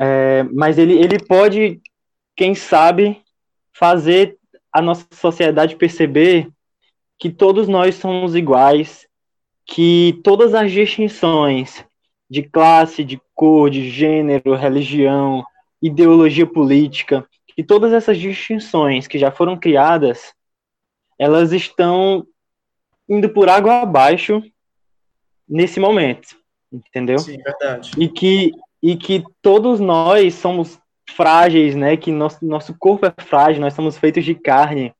é, 0.00 0.42
mas 0.52 0.78
ele, 0.78 0.94
ele 0.94 1.18
pode 1.18 1.80
quem 2.38 2.54
sabe, 2.54 3.20
fazer 3.72 4.38
a 4.72 4.80
nossa 4.80 5.04
sociedade 5.12 5.74
perceber 5.74 6.48
que 7.18 7.30
todos 7.30 7.66
nós 7.66 7.96
somos 7.96 8.36
iguais, 8.36 9.07
que 9.68 10.18
todas 10.24 10.54
as 10.54 10.72
distinções 10.72 11.84
de 12.28 12.42
classe, 12.42 13.04
de 13.04 13.20
cor, 13.34 13.68
de 13.68 13.90
gênero, 13.90 14.54
religião, 14.54 15.44
ideologia 15.80 16.46
política, 16.46 17.24
que 17.46 17.62
todas 17.62 17.92
essas 17.92 18.18
distinções 18.18 19.06
que 19.06 19.18
já 19.18 19.30
foram 19.30 19.56
criadas, 19.56 20.32
elas 21.18 21.52
estão 21.52 22.26
indo 23.06 23.28
por 23.28 23.48
água 23.48 23.82
abaixo 23.82 24.42
nesse 25.46 25.78
momento, 25.78 26.36
entendeu? 26.72 27.18
Sim, 27.18 27.36
verdade. 27.36 27.92
E 27.98 28.08
que 28.08 28.52
e 28.82 28.96
que 28.96 29.24
todos 29.42 29.80
nós 29.80 30.34
somos 30.34 30.78
frágeis, 31.10 31.74
né? 31.74 31.96
Que 31.96 32.12
nosso, 32.12 32.44
nosso 32.44 32.74
corpo 32.78 33.06
é 33.06 33.12
frágil, 33.22 33.60
nós 33.60 33.74
somos 33.74 33.98
feitos 33.98 34.24
de 34.24 34.34
carne. 34.34 34.94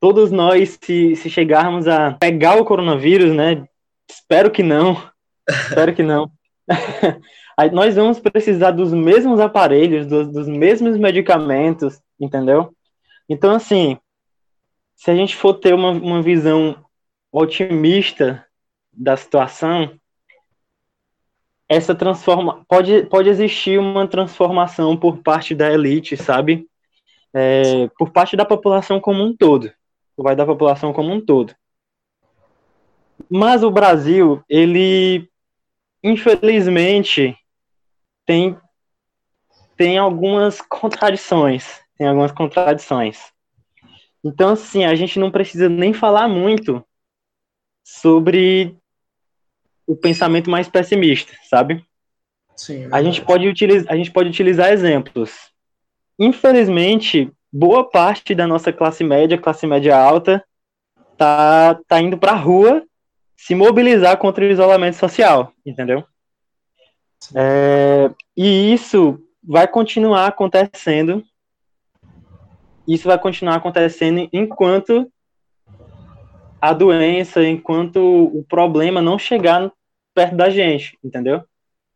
Todos 0.00 0.32
nós, 0.32 0.78
se, 0.82 1.14
se 1.14 1.30
chegarmos 1.30 1.86
a 1.86 2.12
pegar 2.12 2.60
o 2.60 2.64
coronavírus, 2.64 3.32
né? 3.32 3.64
Espero 4.10 4.50
que 4.50 4.62
não. 4.62 5.10
espero 5.48 5.94
que 5.94 6.02
não. 6.02 6.30
nós 7.72 7.94
vamos 7.94 8.18
precisar 8.18 8.72
dos 8.72 8.92
mesmos 8.92 9.38
aparelhos, 9.38 10.06
dos, 10.06 10.28
dos 10.28 10.48
mesmos 10.48 10.96
medicamentos, 10.96 12.00
entendeu? 12.18 12.74
Então, 13.28 13.54
assim, 13.54 13.98
se 14.96 15.10
a 15.10 15.14
gente 15.14 15.36
for 15.36 15.54
ter 15.54 15.74
uma, 15.74 15.90
uma 15.90 16.22
visão 16.22 16.84
otimista 17.32 18.44
da 18.92 19.16
situação, 19.16 19.96
essa 21.68 21.94
transforma 21.94 22.64
pode, 22.68 23.04
pode 23.04 23.28
existir 23.28 23.78
uma 23.78 24.08
transformação 24.08 24.96
por 24.96 25.18
parte 25.18 25.54
da 25.54 25.72
elite, 25.72 26.16
sabe? 26.16 26.66
É, 27.32 27.88
por 27.96 28.10
parte 28.10 28.36
da 28.36 28.44
população 28.44 29.00
como 29.00 29.22
um 29.22 29.36
todo, 29.36 29.72
vai 30.16 30.34
da 30.34 30.44
população 30.44 30.92
como 30.92 31.12
um 31.12 31.20
todo. 31.24 31.54
Mas 33.30 33.62
o 33.62 33.70
Brasil, 33.70 34.42
ele 34.48 35.30
infelizmente 36.02 37.36
tem 38.26 38.58
tem 39.76 39.96
algumas 39.96 40.60
contradições, 40.60 41.80
tem 41.96 42.06
algumas 42.06 42.32
contradições. 42.32 43.18
Então, 44.22 44.50
assim, 44.50 44.84
a 44.84 44.94
gente 44.94 45.18
não 45.18 45.30
precisa 45.30 45.70
nem 45.70 45.94
falar 45.94 46.28
muito 46.28 46.84
sobre 47.82 48.76
o 49.86 49.96
pensamento 49.96 50.50
mais 50.50 50.68
pessimista, 50.68 51.32
sabe? 51.48 51.82
Sim. 52.54 52.88
A 52.92 53.02
gente 53.02 53.22
pode 53.22 53.48
utilizar, 53.48 53.90
a 53.90 53.96
gente 53.96 54.10
pode 54.10 54.28
utilizar 54.28 54.70
exemplos. 54.70 55.50
Infelizmente, 56.18 57.32
boa 57.50 57.88
parte 57.88 58.34
da 58.34 58.46
nossa 58.46 58.70
classe 58.70 59.02
média, 59.02 59.38
classe 59.38 59.66
média 59.66 59.96
alta, 59.96 60.44
tá 61.16 61.80
tá 61.88 62.00
indo 62.02 62.18
para 62.18 62.32
a 62.32 62.36
rua 62.36 62.84
se 63.40 63.54
mobilizar 63.54 64.18
contra 64.18 64.44
o 64.44 64.50
isolamento 64.50 64.96
social, 64.96 65.50
entendeu? 65.64 66.04
É, 67.34 68.10
e 68.36 68.72
isso 68.74 69.18
vai 69.42 69.66
continuar 69.66 70.26
acontecendo. 70.26 71.24
Isso 72.86 73.08
vai 73.08 73.18
continuar 73.18 73.56
acontecendo 73.56 74.28
enquanto 74.30 75.10
a 76.60 76.74
doença, 76.74 77.42
enquanto 77.42 77.98
o 77.98 78.44
problema 78.46 79.00
não 79.00 79.18
chegar 79.18 79.72
perto 80.14 80.36
da 80.36 80.50
gente, 80.50 80.98
entendeu? 81.02 81.42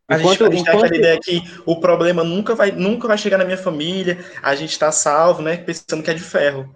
A 0.07 0.17
enquanto, 0.17 0.45
gente, 0.45 0.47
a 0.47 0.51
gente 0.51 0.61
enquanto... 0.61 0.89
tem 0.89 0.97
aquela 0.97 0.97
ideia 0.97 1.19
que 1.19 1.43
o 1.63 1.79
problema 1.79 2.23
nunca 2.23 2.55
vai, 2.55 2.71
nunca 2.71 3.07
vai 3.07 3.19
chegar 3.19 3.37
na 3.37 3.45
minha 3.45 3.57
família, 3.57 4.17
a 4.41 4.55
gente 4.55 4.71
está 4.71 4.91
salvo, 4.91 5.43
né? 5.43 5.57
Pensando 5.57 6.01
que 6.01 6.09
é 6.09 6.13
de 6.15 6.23
ferro. 6.23 6.75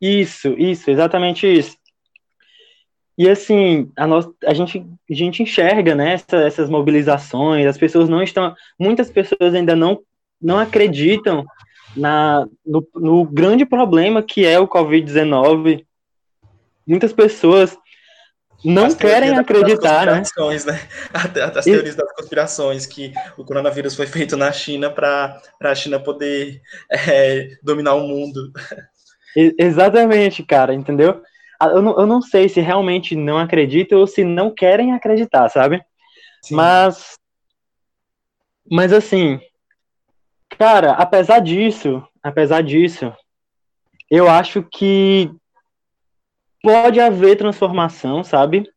Isso, 0.00 0.50
isso, 0.56 0.88
exatamente 0.88 1.48
isso. 1.48 1.76
E 3.18 3.28
assim, 3.28 3.90
a, 3.96 4.06
nós, 4.06 4.28
a, 4.46 4.54
gente, 4.54 4.86
a 5.10 5.14
gente 5.14 5.42
enxerga 5.42 5.92
né, 5.92 6.12
essa, 6.12 6.36
essas 6.36 6.70
mobilizações, 6.70 7.66
as 7.66 7.76
pessoas 7.76 8.08
não 8.08 8.22
estão. 8.22 8.54
Muitas 8.78 9.10
pessoas 9.10 9.52
ainda 9.54 9.74
não, 9.74 10.00
não 10.40 10.56
acreditam 10.56 11.44
na, 11.96 12.46
no, 12.64 12.86
no 12.94 13.24
grande 13.24 13.66
problema 13.66 14.22
que 14.22 14.46
é 14.46 14.60
o 14.60 14.68
Covid-19. 14.68 15.84
Muitas 16.86 17.12
pessoas 17.12 17.76
não 18.64 18.86
as 18.86 18.94
querem 18.94 19.36
acreditar, 19.36 20.06
né? 20.06 20.22
né? 20.64 20.80
As 21.54 21.64
teorias 21.64 21.96
das 21.96 22.12
conspirações, 22.12 22.86
que 22.86 23.12
o 23.36 23.44
coronavírus 23.44 23.96
foi 23.96 24.06
feito 24.06 24.36
na 24.36 24.50
China 24.52 24.90
para 24.90 25.40
a 25.60 25.74
China 25.74 25.98
poder 25.98 26.60
é, 26.90 27.48
dominar 27.62 27.94
o 27.94 28.06
mundo. 28.06 28.52
Exatamente, 29.36 30.42
cara, 30.42 30.72
entendeu? 30.74 31.22
Eu 31.60 31.82
não, 31.82 31.98
eu 31.98 32.06
não 32.06 32.22
sei 32.22 32.48
se 32.48 32.60
realmente 32.60 33.16
não 33.16 33.36
acreditam 33.36 33.98
ou 33.98 34.06
se 34.06 34.22
não 34.22 34.54
querem 34.54 34.92
acreditar, 34.92 35.48
sabe? 35.48 35.84
Sim. 36.42 36.54
Mas. 36.54 37.18
Mas 38.70 38.92
assim. 38.92 39.40
Cara, 40.50 40.92
apesar 40.92 41.40
disso, 41.40 42.02
apesar 42.22 42.62
disso, 42.62 43.12
eu 44.10 44.28
acho 44.28 44.62
que 44.62 45.30
pode 46.62 47.00
haver 47.00 47.36
transformação, 47.36 48.24
sabe? 48.24 48.68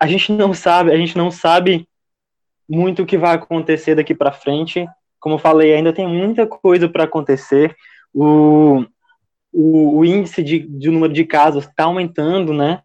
A 0.00 0.06
gente 0.06 0.32
não 0.32 0.52
sabe, 0.52 0.92
a 0.92 0.96
gente 0.96 1.16
não 1.16 1.30
sabe 1.30 1.88
muito 2.68 3.02
o 3.02 3.06
que 3.06 3.18
vai 3.18 3.34
acontecer 3.34 3.94
daqui 3.94 4.14
para 4.14 4.32
frente. 4.32 4.86
Como 5.18 5.34
eu 5.34 5.38
falei, 5.38 5.74
ainda 5.74 5.92
tem 5.92 6.06
muita 6.06 6.46
coisa 6.46 6.88
para 6.88 7.04
acontecer. 7.04 7.76
O, 8.14 8.84
o, 9.52 9.98
o, 9.98 10.04
índice 10.04 10.42
de, 10.42 10.60
de 10.60 10.90
número 10.90 11.12
de 11.12 11.24
casos 11.24 11.66
está 11.66 11.84
aumentando, 11.84 12.52
né? 12.52 12.82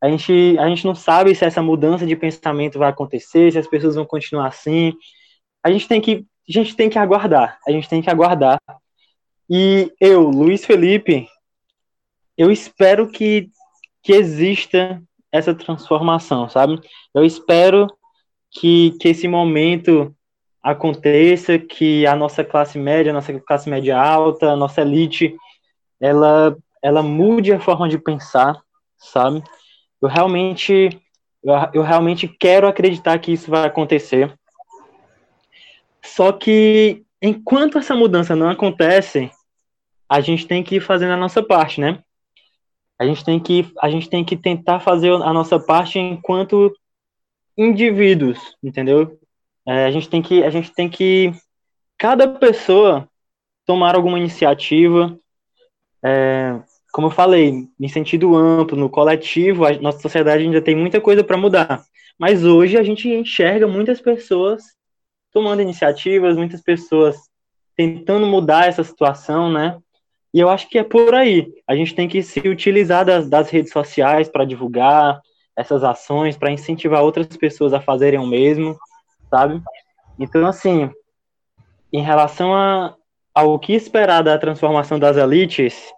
A 0.00 0.08
gente, 0.08 0.56
a 0.58 0.68
gente 0.68 0.84
não 0.84 0.94
sabe 0.94 1.34
se 1.34 1.44
essa 1.44 1.62
mudança 1.62 2.06
de 2.06 2.14
pensamento 2.14 2.78
vai 2.78 2.90
acontecer, 2.90 3.50
se 3.50 3.58
as 3.58 3.66
pessoas 3.66 3.94
vão 3.94 4.04
continuar 4.04 4.48
assim. 4.48 4.92
A 5.62 5.70
gente 5.70 5.88
tem 5.88 6.00
que, 6.00 6.26
a 6.48 6.52
gente 6.52 6.76
tem 6.76 6.90
que 6.90 6.98
aguardar. 6.98 7.58
A 7.66 7.70
gente 7.70 7.88
tem 7.88 8.02
que 8.02 8.10
aguardar. 8.10 8.60
E 9.48 9.92
eu, 10.00 10.28
Luiz 10.28 10.64
Felipe, 10.64 11.26
eu 12.36 12.50
espero 12.50 13.08
que, 13.08 13.48
que 14.02 14.12
exista 14.12 15.02
essa 15.32 15.54
transformação, 15.54 16.48
sabe? 16.48 16.80
Eu 17.14 17.24
espero 17.24 17.86
que, 18.50 18.92
que 19.00 19.08
esse 19.08 19.26
momento 19.26 20.14
aconteça, 20.62 21.58
que 21.58 22.06
a 22.06 22.16
nossa 22.16 22.42
classe 22.42 22.78
média, 22.78 23.10
a 23.10 23.14
nossa 23.14 23.38
classe 23.40 23.68
média 23.68 24.00
alta, 24.00 24.50
a 24.50 24.56
nossa 24.56 24.80
elite, 24.80 25.36
ela, 26.04 26.54
ela 26.82 27.02
mude 27.02 27.50
a 27.50 27.58
forma 27.58 27.88
de 27.88 27.96
pensar, 27.96 28.62
sabe? 28.98 29.42
Eu 30.02 30.08
realmente, 30.08 31.00
eu, 31.42 31.54
eu 31.72 31.82
realmente 31.82 32.28
quero 32.28 32.68
acreditar 32.68 33.18
que 33.18 33.32
isso 33.32 33.50
vai 33.50 33.66
acontecer. 33.66 34.38
Só 36.04 36.30
que 36.30 37.02
enquanto 37.22 37.78
essa 37.78 37.96
mudança 37.96 38.36
não 38.36 38.50
acontece, 38.50 39.30
a 40.06 40.20
gente 40.20 40.46
tem 40.46 40.62
que 40.62 40.76
ir 40.76 40.80
fazendo 40.80 41.14
a 41.14 41.16
nossa 41.16 41.42
parte, 41.42 41.80
né? 41.80 42.02
A 42.98 43.06
gente 43.06 43.24
tem 43.24 43.40
que, 43.40 43.72
a 43.80 43.88
gente 43.88 44.10
tem 44.10 44.22
que 44.22 44.36
tentar 44.36 44.80
fazer 44.80 45.10
a 45.10 45.32
nossa 45.32 45.58
parte 45.58 45.98
enquanto 45.98 46.70
indivíduos, 47.56 48.38
entendeu? 48.62 49.18
É, 49.66 49.86
a 49.86 49.90
gente 49.90 50.10
tem 50.10 50.20
que, 50.20 50.44
a 50.44 50.50
gente 50.50 50.70
tem 50.70 50.86
que, 50.86 51.32
cada 51.96 52.28
pessoa 52.28 53.08
tomar 53.64 53.94
alguma 53.94 54.18
iniciativa, 54.18 55.18
é, 56.04 56.60
como 56.92 57.06
eu 57.06 57.10
falei, 57.10 57.68
em 57.80 57.88
sentido 57.88 58.36
amplo, 58.36 58.76
no 58.76 58.90
coletivo, 58.90 59.64
a 59.64 59.72
nossa 59.78 59.98
sociedade 59.98 60.44
ainda 60.44 60.60
tem 60.60 60.76
muita 60.76 61.00
coisa 61.00 61.24
para 61.24 61.36
mudar. 61.36 61.82
Mas 62.18 62.44
hoje 62.44 62.76
a 62.76 62.82
gente 62.82 63.08
enxerga 63.08 63.66
muitas 63.66 64.00
pessoas 64.00 64.62
tomando 65.32 65.62
iniciativas, 65.62 66.36
muitas 66.36 66.60
pessoas 66.60 67.16
tentando 67.76 68.26
mudar 68.26 68.68
essa 68.68 68.84
situação, 68.84 69.50
né? 69.50 69.76
E 70.32 70.38
eu 70.38 70.48
acho 70.48 70.68
que 70.68 70.78
é 70.78 70.84
por 70.84 71.14
aí. 71.14 71.52
A 71.66 71.74
gente 71.74 71.94
tem 71.94 72.08
que 72.08 72.22
se 72.22 72.40
utilizar 72.40 73.04
das, 73.04 73.28
das 73.28 73.50
redes 73.50 73.72
sociais 73.72 74.28
para 74.28 74.44
divulgar 74.44 75.20
essas 75.56 75.82
ações, 75.82 76.36
para 76.36 76.52
incentivar 76.52 77.02
outras 77.02 77.26
pessoas 77.36 77.72
a 77.72 77.80
fazerem 77.80 78.20
o 78.20 78.26
mesmo, 78.26 78.76
sabe? 79.30 79.60
Então, 80.18 80.46
assim, 80.46 80.90
em 81.92 82.02
relação 82.02 82.54
a, 82.54 82.94
ao 83.34 83.58
que 83.58 83.72
esperar 83.72 84.22
da 84.22 84.38
transformação 84.38 84.98
das 84.98 85.16
elites, 85.16 85.92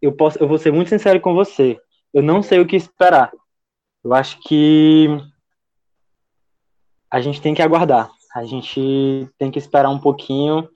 eu, 0.00 0.12
posso, 0.12 0.38
eu 0.38 0.46
vou 0.46 0.58
ser 0.58 0.72
muito 0.72 0.88
sincero 0.88 1.20
com 1.20 1.34
você. 1.34 1.80
Eu 2.12 2.22
não 2.22 2.42
sei 2.42 2.60
o 2.60 2.66
que 2.66 2.76
esperar. 2.76 3.32
Eu 4.04 4.12
acho 4.12 4.38
que 4.42 5.08
a 7.10 7.20
gente 7.20 7.40
tem 7.40 7.54
que 7.54 7.62
aguardar. 7.62 8.10
A 8.34 8.44
gente 8.44 9.28
tem 9.38 9.50
que 9.50 9.58
esperar 9.58 9.88
um 9.88 9.98
pouquinho. 9.98 10.68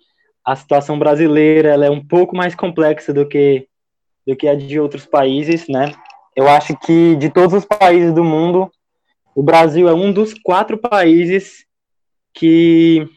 A 0.44 0.56
situação 0.56 0.98
brasileira 0.98 1.70
ela 1.70 1.86
é 1.86 1.90
um 1.90 2.04
pouco 2.04 2.34
mais 2.34 2.54
complexa 2.54 3.12
do 3.12 3.26
que 3.26 3.68
do 4.26 4.34
que 4.34 4.48
a 4.48 4.56
de 4.56 4.80
outros 4.80 5.06
países, 5.06 5.68
né? 5.68 5.92
Eu 6.34 6.48
acho 6.48 6.76
que 6.78 7.14
de 7.14 7.30
todos 7.30 7.54
os 7.54 7.64
países 7.64 8.12
do 8.12 8.24
mundo, 8.24 8.70
o 9.34 9.42
Brasil 9.42 9.88
é 9.88 9.94
um 9.94 10.12
dos 10.12 10.34
quatro 10.34 10.76
países 10.76 11.64
que 12.34 13.08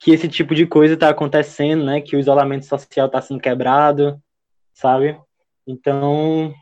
que 0.00 0.10
esse 0.10 0.26
tipo 0.26 0.54
de 0.54 0.66
coisa 0.66 0.94
está 0.94 1.10
acontecendo, 1.10 1.84
né? 1.84 2.00
Que 2.00 2.16
o 2.16 2.18
isolamento 2.18 2.64
social 2.64 3.06
está 3.06 3.20
sendo 3.20 3.38
quebrado, 3.38 4.18
sabe? 4.72 5.20
Então, 5.66 6.54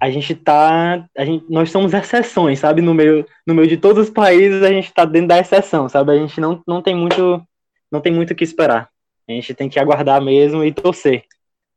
a 0.00 0.10
gente 0.10 0.34
tá. 0.34 1.06
A 1.16 1.24
gente, 1.24 1.46
nós 1.48 1.70
somos 1.70 1.94
exceções, 1.94 2.58
sabe? 2.58 2.82
No 2.82 2.92
meio, 2.92 3.24
no 3.46 3.54
meio 3.54 3.68
de 3.68 3.76
todos 3.76 4.08
os 4.08 4.10
países, 4.12 4.62
a 4.64 4.68
gente 4.68 4.92
tá 4.92 5.04
dentro 5.04 5.28
da 5.28 5.38
exceção, 5.38 5.88
sabe? 5.88 6.10
A 6.10 6.16
gente 6.16 6.40
não, 6.40 6.60
não 6.66 6.82
tem 6.82 6.94
muito. 6.94 7.40
Não 7.90 8.00
tem 8.00 8.12
muito 8.12 8.32
o 8.32 8.34
que 8.34 8.42
esperar. 8.42 8.90
A 9.28 9.32
gente 9.32 9.54
tem 9.54 9.68
que 9.68 9.78
aguardar 9.78 10.20
mesmo 10.20 10.64
e 10.64 10.72
torcer. 10.72 11.24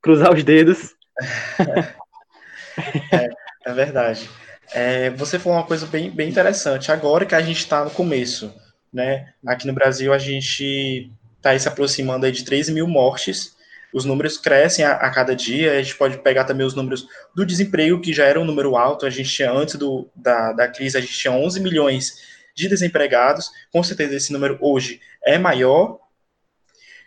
Cruzar 0.01 0.33
os 0.33 0.43
dedos. 0.43 0.95
é, 3.13 3.29
é 3.67 3.73
verdade. 3.73 4.27
É, 4.73 5.11
você 5.11 5.37
falou 5.37 5.59
uma 5.59 5.65
coisa 5.65 5.85
bem, 5.85 6.09
bem 6.09 6.29
interessante. 6.29 6.91
Agora 6.91 7.25
que 7.25 7.35
a 7.35 7.41
gente 7.41 7.59
está 7.59 7.85
no 7.85 7.91
começo, 7.91 8.51
né? 8.91 9.33
Aqui 9.45 9.67
no 9.67 9.73
Brasil 9.73 10.13
a 10.13 10.17
gente 10.17 11.11
está 11.37 11.57
se 11.57 11.67
aproximando 11.67 12.25
aí 12.25 12.31
de 12.31 12.43
3 12.43 12.69
mil 12.69 12.87
mortes. 12.87 13.55
Os 13.93 14.05
números 14.05 14.37
crescem 14.37 14.83
a, 14.83 14.93
a, 14.93 15.09
cada 15.09 15.35
dia, 15.35 15.73
a 15.73 15.81
gente 15.81 15.95
pode 15.95 16.17
pegar 16.17 16.43
também 16.43 16.65
os 16.65 16.75
números 16.75 17.07
do 17.35 17.45
desemprego, 17.45 18.01
que 18.01 18.13
já 18.13 18.25
era 18.25 18.39
um 18.39 18.45
número 18.45 18.75
alto, 18.75 19.05
a 19.05 19.09
gente 19.09 19.29
tinha, 19.29 19.51
antes 19.51 19.75
do, 19.75 20.09
da, 20.15 20.51
da 20.51 20.67
crise, 20.67 20.97
a 20.97 21.01
gente 21.01 21.17
tinha 21.17 21.33
11 21.33 21.61
milhões 21.61 22.37
de 22.53 22.67
desempregados, 22.67 23.49
com 23.71 23.81
certeza 23.81 24.15
esse 24.15 24.33
número 24.33 24.57
hoje 24.59 24.99
é 25.25 25.37
maior, 25.37 25.99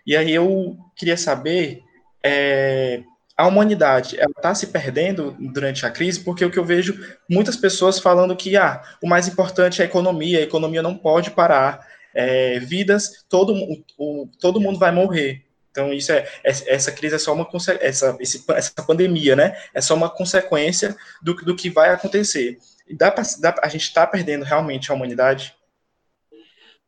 e 0.07 0.17
aí 0.17 0.33
eu 0.33 0.79
queria 0.97 1.17
saber, 1.17 1.83
é, 2.25 3.03
a 3.41 3.47
humanidade, 3.47 4.17
está 4.17 4.55
se 4.55 4.67
perdendo 4.67 5.37
durante 5.39 5.87
a 5.87 5.91
crise, 5.91 6.21
porque 6.21 6.45
o 6.45 6.51
que 6.51 6.59
eu 6.59 6.65
vejo, 6.65 6.99
muitas 7.29 7.57
pessoas 7.57 7.99
falando 7.99 8.37
que, 8.37 8.57
ah, 8.57 8.83
o 9.03 9.09
mais 9.09 9.27
importante 9.27 9.81
é 9.81 9.85
a 9.85 9.89
economia, 9.89 10.39
a 10.39 10.43
economia 10.43 10.83
não 10.83 10.97
pode 10.97 11.31
parar, 11.31 11.87
é, 12.15 12.59
vidas, 12.59 13.25
todo, 13.29 13.55
o, 13.99 14.29
todo 14.39 14.61
mundo 14.61 14.79
vai 14.79 14.93
morrer, 14.93 15.45
então, 15.71 15.93
isso 15.93 16.13
é, 16.13 16.27
essa 16.43 16.91
crise 16.91 17.15
é 17.15 17.19
só 17.19 17.33
uma 17.33 17.49
essa, 17.81 18.19
essa 18.21 18.83
pandemia, 18.85 19.37
né? 19.37 19.57
É 19.73 19.81
só 19.81 19.95
uma 19.95 20.11
consequência 20.11 20.97
do, 21.23 21.35
do 21.35 21.55
que 21.55 21.71
vai 21.71 21.91
acontecer. 21.91 22.59
E 22.89 22.95
dá 22.97 23.15
dá, 23.41 23.55
a 23.63 23.69
gente 23.69 23.85
está 23.85 24.05
perdendo 24.05 24.45
realmente 24.45 24.91
a 24.91 24.95
humanidade? 24.95 25.55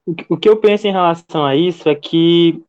O, 0.04 0.14
o 0.30 0.36
que 0.36 0.48
eu 0.48 0.56
penso 0.56 0.88
em 0.88 0.92
relação 0.92 1.46
a 1.46 1.54
isso 1.54 1.88
é 1.88 1.94
que 1.94 2.60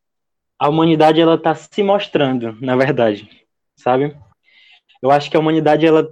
a 0.56 0.68
humanidade 0.68 1.20
ela 1.20 1.34
está 1.34 1.52
se 1.54 1.82
mostrando, 1.82 2.56
na 2.60 2.76
verdade, 2.76 3.43
sabe? 3.84 4.16
Eu 5.02 5.10
acho 5.10 5.30
que 5.30 5.36
a 5.36 5.40
humanidade 5.40 5.86
ela 5.86 6.08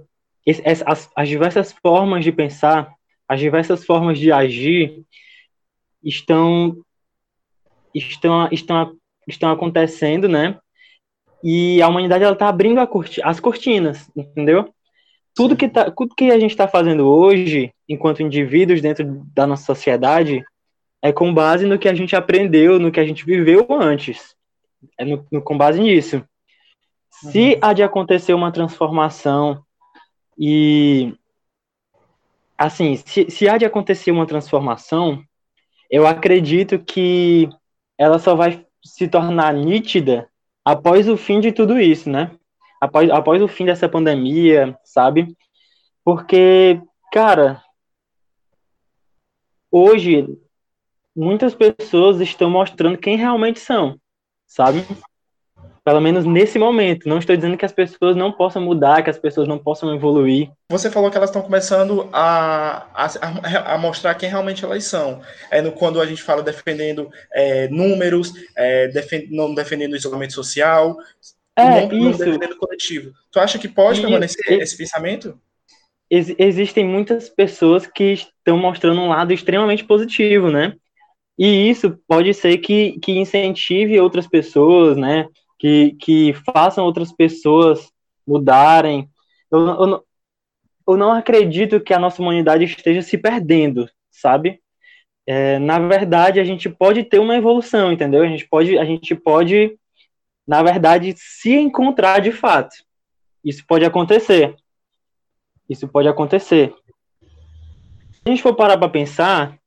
as, 0.85 1.09
as 1.15 1.27
diversas 1.27 1.73
formas 1.73 2.23
de 2.23 2.31
pensar, 2.31 2.93
as 3.27 3.39
diversas 3.39 3.85
formas 3.85 4.19
de 4.19 4.31
agir 4.31 5.03
estão 6.03 6.77
estão 7.93 8.47
estão 8.51 8.95
estão 9.27 9.51
acontecendo, 9.51 10.29
né? 10.29 10.59
E 11.43 11.81
a 11.81 11.87
humanidade 11.87 12.23
ela 12.23 12.35
tá 12.35 12.47
abrindo 12.47 12.79
as 13.23 13.39
cortinas, 13.39 14.09
entendeu? 14.15 14.73
Tudo 15.35 15.57
que, 15.57 15.67
tá, 15.67 15.89
tudo 15.91 16.15
que 16.15 16.31
a 16.31 16.39
gente 16.39 16.51
está 16.51 16.67
fazendo 16.67 17.07
hoje, 17.07 17.73
enquanto 17.89 18.21
indivíduos 18.21 18.81
dentro 18.81 19.03
da 19.33 19.47
nossa 19.47 19.65
sociedade, 19.65 20.43
é 21.01 21.11
com 21.11 21.33
base 21.33 21.65
no 21.65 21.79
que 21.79 21.89
a 21.89 21.93
gente 21.93 22.15
aprendeu, 22.15 22.79
no 22.79 22.91
que 22.91 22.99
a 22.99 23.05
gente 23.05 23.25
viveu 23.25 23.65
antes. 23.71 24.35
É 24.97 25.03
no, 25.03 25.25
no 25.31 25.41
com 25.41 25.57
base 25.57 25.81
nisso. 25.81 26.23
Se 27.31 27.53
uhum. 27.53 27.59
há 27.61 27.73
de 27.73 27.83
acontecer 27.83 28.33
uma 28.33 28.51
transformação 28.51 29.63
e 30.37 31.15
assim, 32.57 32.97
se, 32.97 33.29
se 33.29 33.47
há 33.47 33.57
de 33.57 33.65
acontecer 33.65 34.11
uma 34.11 34.25
transformação, 34.25 35.23
eu 35.89 36.05
acredito 36.05 36.79
que 36.79 37.49
ela 37.97 38.19
só 38.19 38.35
vai 38.35 38.65
se 38.83 39.07
tornar 39.07 39.53
nítida 39.53 40.29
após 40.65 41.07
o 41.07 41.15
fim 41.15 41.39
de 41.39 41.51
tudo 41.51 41.79
isso, 41.79 42.09
né? 42.09 42.31
Após, 42.81 43.09
após 43.09 43.41
o 43.41 43.47
fim 43.47 43.65
dessa 43.65 43.87
pandemia, 43.87 44.77
sabe? 44.83 45.35
Porque, 46.03 46.81
cara, 47.11 47.63
hoje 49.71 50.27
muitas 51.15 51.55
pessoas 51.55 52.19
estão 52.19 52.49
mostrando 52.49 52.97
quem 52.97 53.15
realmente 53.15 53.59
são, 53.59 53.97
sabe? 54.45 54.85
Pelo 55.83 55.99
menos 55.99 56.23
nesse 56.23 56.57
momento. 56.57 57.09
Não 57.09 57.17
estou 57.17 57.35
dizendo 57.35 57.57
que 57.57 57.65
as 57.65 57.73
pessoas 57.73 58.15
não 58.15 58.31
possam 58.31 58.61
mudar, 58.61 59.03
que 59.03 59.09
as 59.09 59.17
pessoas 59.17 59.47
não 59.47 59.57
possam 59.57 59.93
evoluir. 59.93 60.49
Você 60.69 60.89
falou 60.89 61.11
que 61.11 61.17
elas 61.17 61.29
estão 61.29 61.41
começando 61.41 62.07
a, 62.13 62.87
a, 62.93 63.73
a, 63.73 63.77
mostrar 63.77 64.15
quem 64.15 64.29
realmente 64.29 64.63
elas 64.63 64.85
são. 64.85 65.21
É 65.51 65.61
no, 65.61 65.73
quando 65.73 65.99
a 65.99 66.05
gente 66.05 66.23
fala 66.23 66.41
defendendo 66.41 67.09
é, 67.33 67.67
números, 67.67 68.31
é, 68.55 68.87
defend, 68.87 69.27
não 69.29 69.53
defendendo 69.53 69.95
isolamento 69.95 70.33
social, 70.33 70.95
é, 71.55 71.85
não, 71.85 71.89
não, 71.89 72.11
defendendo 72.11 72.55
coletivo. 72.55 73.11
Tu 73.29 73.39
acha 73.39 73.59
que 73.59 73.67
pode 73.67 73.99
permanecer 73.99 74.61
esse 74.61 74.77
pensamento? 74.77 75.37
Ex 76.09 76.33
existem 76.37 76.85
muitas 76.85 77.27
pessoas 77.27 77.85
que 77.85 78.13
estão 78.13 78.57
mostrando 78.57 79.01
um 79.01 79.09
lado 79.09 79.33
extremamente 79.33 79.83
positivo, 79.83 80.49
né? 80.49 80.73
E 81.37 81.69
isso 81.69 81.97
pode 82.07 82.33
ser 82.33 82.57
que, 82.59 82.99
que 82.99 83.11
incentive 83.11 83.99
outras 83.99 84.27
pessoas, 84.27 84.95
né? 84.95 85.27
Que, 85.63 85.93
que 85.93 86.33
façam 86.53 86.83
outras 86.83 87.13
pessoas 87.13 87.89
mudarem. 88.27 89.09
Eu, 89.49 89.65
eu, 89.65 90.05
eu 90.89 90.97
não 90.97 91.13
acredito 91.13 91.79
que 91.79 91.93
a 91.93 91.99
nossa 91.99 92.21
humanidade 92.21 92.65
esteja 92.65 93.01
se 93.01 93.17
perdendo, 93.17 93.89
sabe? 94.11 94.59
É, 95.25 95.57
na 95.59 95.79
verdade, 95.79 96.41
a 96.41 96.43
gente 96.43 96.69
pode 96.69 97.05
ter 97.05 97.19
uma 97.19 97.37
evolução, 97.37 97.93
entendeu? 97.93 98.23
A 98.23 98.27
gente 98.27 98.45
pode, 98.45 98.77
a 98.77 98.83
gente 98.83 99.15
pode, 99.15 99.79
na 100.45 100.61
verdade, 100.61 101.13
se 101.15 101.53
encontrar 101.53 102.19
de 102.19 102.33
fato. 102.33 102.75
Isso 103.41 103.63
pode 103.65 103.85
acontecer. 103.85 104.53
Isso 105.69 105.87
pode 105.87 106.09
acontecer. 106.09 106.75
Se 108.11 108.21
a 108.25 108.29
gente 108.29 108.43
for 108.43 108.53
parar 108.53 108.77
para 108.77 108.89
pensar, 108.89 109.57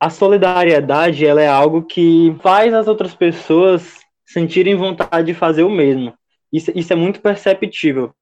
a 0.00 0.10
solidariedade 0.10 1.24
ela 1.24 1.40
é 1.40 1.46
algo 1.46 1.84
que 1.84 2.36
faz 2.42 2.74
as 2.74 2.88
outras 2.88 3.14
pessoas 3.14 4.02
sentirem 4.32 4.74
vontade 4.74 5.26
de 5.26 5.34
fazer 5.34 5.62
o 5.62 5.70
mesmo. 5.70 6.14
Isso, 6.52 6.72
isso 6.74 6.92
é 6.92 6.96
muito 6.96 7.20
perceptível. 7.20 8.14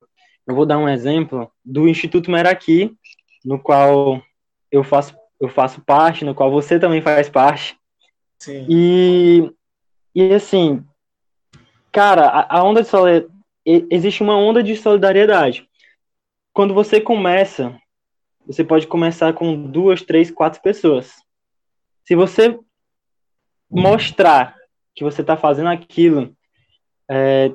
Eu 0.46 0.54
vou 0.54 0.66
dar 0.66 0.78
um 0.78 0.88
exemplo 0.88 1.50
do 1.64 1.88
Instituto 1.88 2.30
Meraki, 2.30 2.96
no 3.44 3.58
qual 3.58 4.22
eu 4.70 4.82
faço, 4.82 5.14
eu 5.40 5.48
faço 5.48 5.80
parte, 5.82 6.24
no 6.24 6.34
qual 6.34 6.50
você 6.50 6.78
também 6.78 7.00
faz 7.00 7.28
parte. 7.28 7.76
Sim. 8.38 8.66
E, 8.68 9.52
e 10.14 10.34
assim, 10.34 10.84
cara, 11.92 12.26
a, 12.26 12.58
a 12.58 12.64
onda 12.64 12.82
de 12.82 12.88
solidariedade, 12.88 13.40
existe 13.64 14.22
uma 14.22 14.36
onda 14.36 14.62
de 14.62 14.76
solidariedade. 14.76 15.68
Quando 16.52 16.74
você 16.74 17.00
começa, 17.00 17.76
você 18.46 18.64
pode 18.64 18.86
começar 18.86 19.32
com 19.32 19.70
duas, 19.70 20.02
três, 20.02 20.30
quatro 20.30 20.60
pessoas. 20.60 21.14
Se 22.04 22.16
você 22.16 22.58
mostrar 23.70 24.56
que 24.94 25.04
você 25.04 25.20
está 25.20 25.36
fazendo 25.36 25.68
aquilo 25.68 26.34
é, 27.10 27.52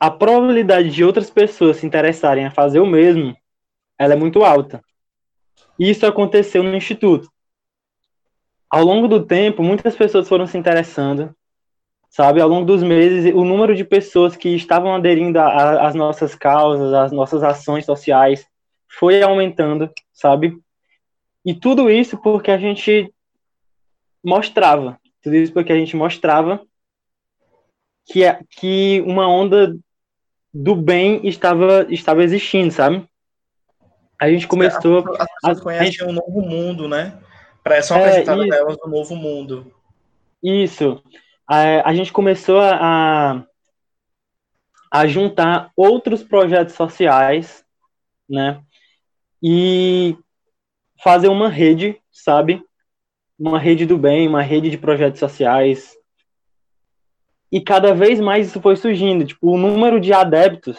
a 0.00 0.10
probabilidade 0.10 0.90
de 0.90 1.04
outras 1.04 1.30
pessoas 1.30 1.76
se 1.76 1.86
interessarem 1.86 2.44
a 2.44 2.50
fazer 2.50 2.80
o 2.80 2.86
mesmo, 2.86 3.36
ela 3.96 4.14
é 4.14 4.16
muito 4.16 4.44
alta. 4.44 4.82
Isso 5.78 6.04
aconteceu 6.06 6.62
no 6.62 6.74
instituto. 6.74 7.30
Ao 8.68 8.84
longo 8.84 9.08
do 9.08 9.24
tempo, 9.24 9.62
muitas 9.62 9.96
pessoas 9.96 10.28
foram 10.28 10.46
se 10.46 10.58
interessando, 10.58 11.34
sabe? 12.10 12.40
Ao 12.40 12.48
longo 12.48 12.66
dos 12.66 12.82
meses, 12.82 13.32
o 13.34 13.44
número 13.44 13.74
de 13.74 13.84
pessoas 13.84 14.36
que 14.36 14.50
estavam 14.50 14.94
aderindo 14.94 15.38
às 15.40 15.94
nossas 15.94 16.34
causas, 16.34 16.92
às 16.92 17.12
nossas 17.12 17.42
ações 17.42 17.84
sociais, 17.84 18.46
foi 18.88 19.22
aumentando, 19.22 19.90
sabe? 20.12 20.58
E 21.44 21.54
tudo 21.54 21.88
isso 21.88 22.18
porque 22.18 22.50
a 22.50 22.58
gente 22.58 23.12
mostrava, 24.22 24.98
tudo 25.22 25.36
isso 25.36 25.52
porque 25.52 25.72
a 25.72 25.76
gente 25.76 25.96
mostrava 25.96 26.60
que, 28.06 28.24
é, 28.24 28.40
que 28.50 29.02
uma 29.06 29.28
onda 29.28 29.76
do 30.52 30.74
bem 30.74 31.26
estava, 31.26 31.86
estava 31.90 32.22
existindo, 32.22 32.72
sabe? 32.72 33.06
A 34.20 34.28
gente 34.30 34.48
começou. 34.48 35.04
As 35.16 35.28
pessoas 35.40 35.60
conhecem 35.60 35.92
gente... 35.92 36.04
um 36.04 36.12
novo 36.12 36.40
mundo, 36.40 36.88
né? 36.88 37.18
Para 37.62 37.82
só 37.82 37.96
apresentar 37.96 38.38
é, 38.38 38.48
elas 38.48 38.76
um 38.84 38.88
novo 38.88 39.14
mundo. 39.14 39.72
Isso. 40.42 41.02
A, 41.46 41.88
a 41.88 41.94
gente 41.94 42.12
começou 42.12 42.60
a, 42.60 43.44
a 44.90 45.06
juntar 45.06 45.70
outros 45.76 46.22
projetos 46.22 46.74
sociais, 46.74 47.64
né? 48.28 48.62
E 49.42 50.16
fazer 51.02 51.28
uma 51.28 51.48
rede, 51.48 52.00
sabe? 52.10 52.62
Uma 53.38 53.58
rede 53.58 53.86
do 53.86 53.96
bem, 53.96 54.26
uma 54.26 54.42
rede 54.42 54.68
de 54.68 54.78
projetos 54.78 55.20
sociais, 55.20 55.98
e 57.50 57.60
cada 57.60 57.94
vez 57.94 58.20
mais 58.20 58.48
isso 58.48 58.60
foi 58.60 58.76
surgindo. 58.76 59.24
Tipo, 59.24 59.50
o 59.50 59.58
número 59.58 60.00
de 60.00 60.12
adeptos 60.12 60.78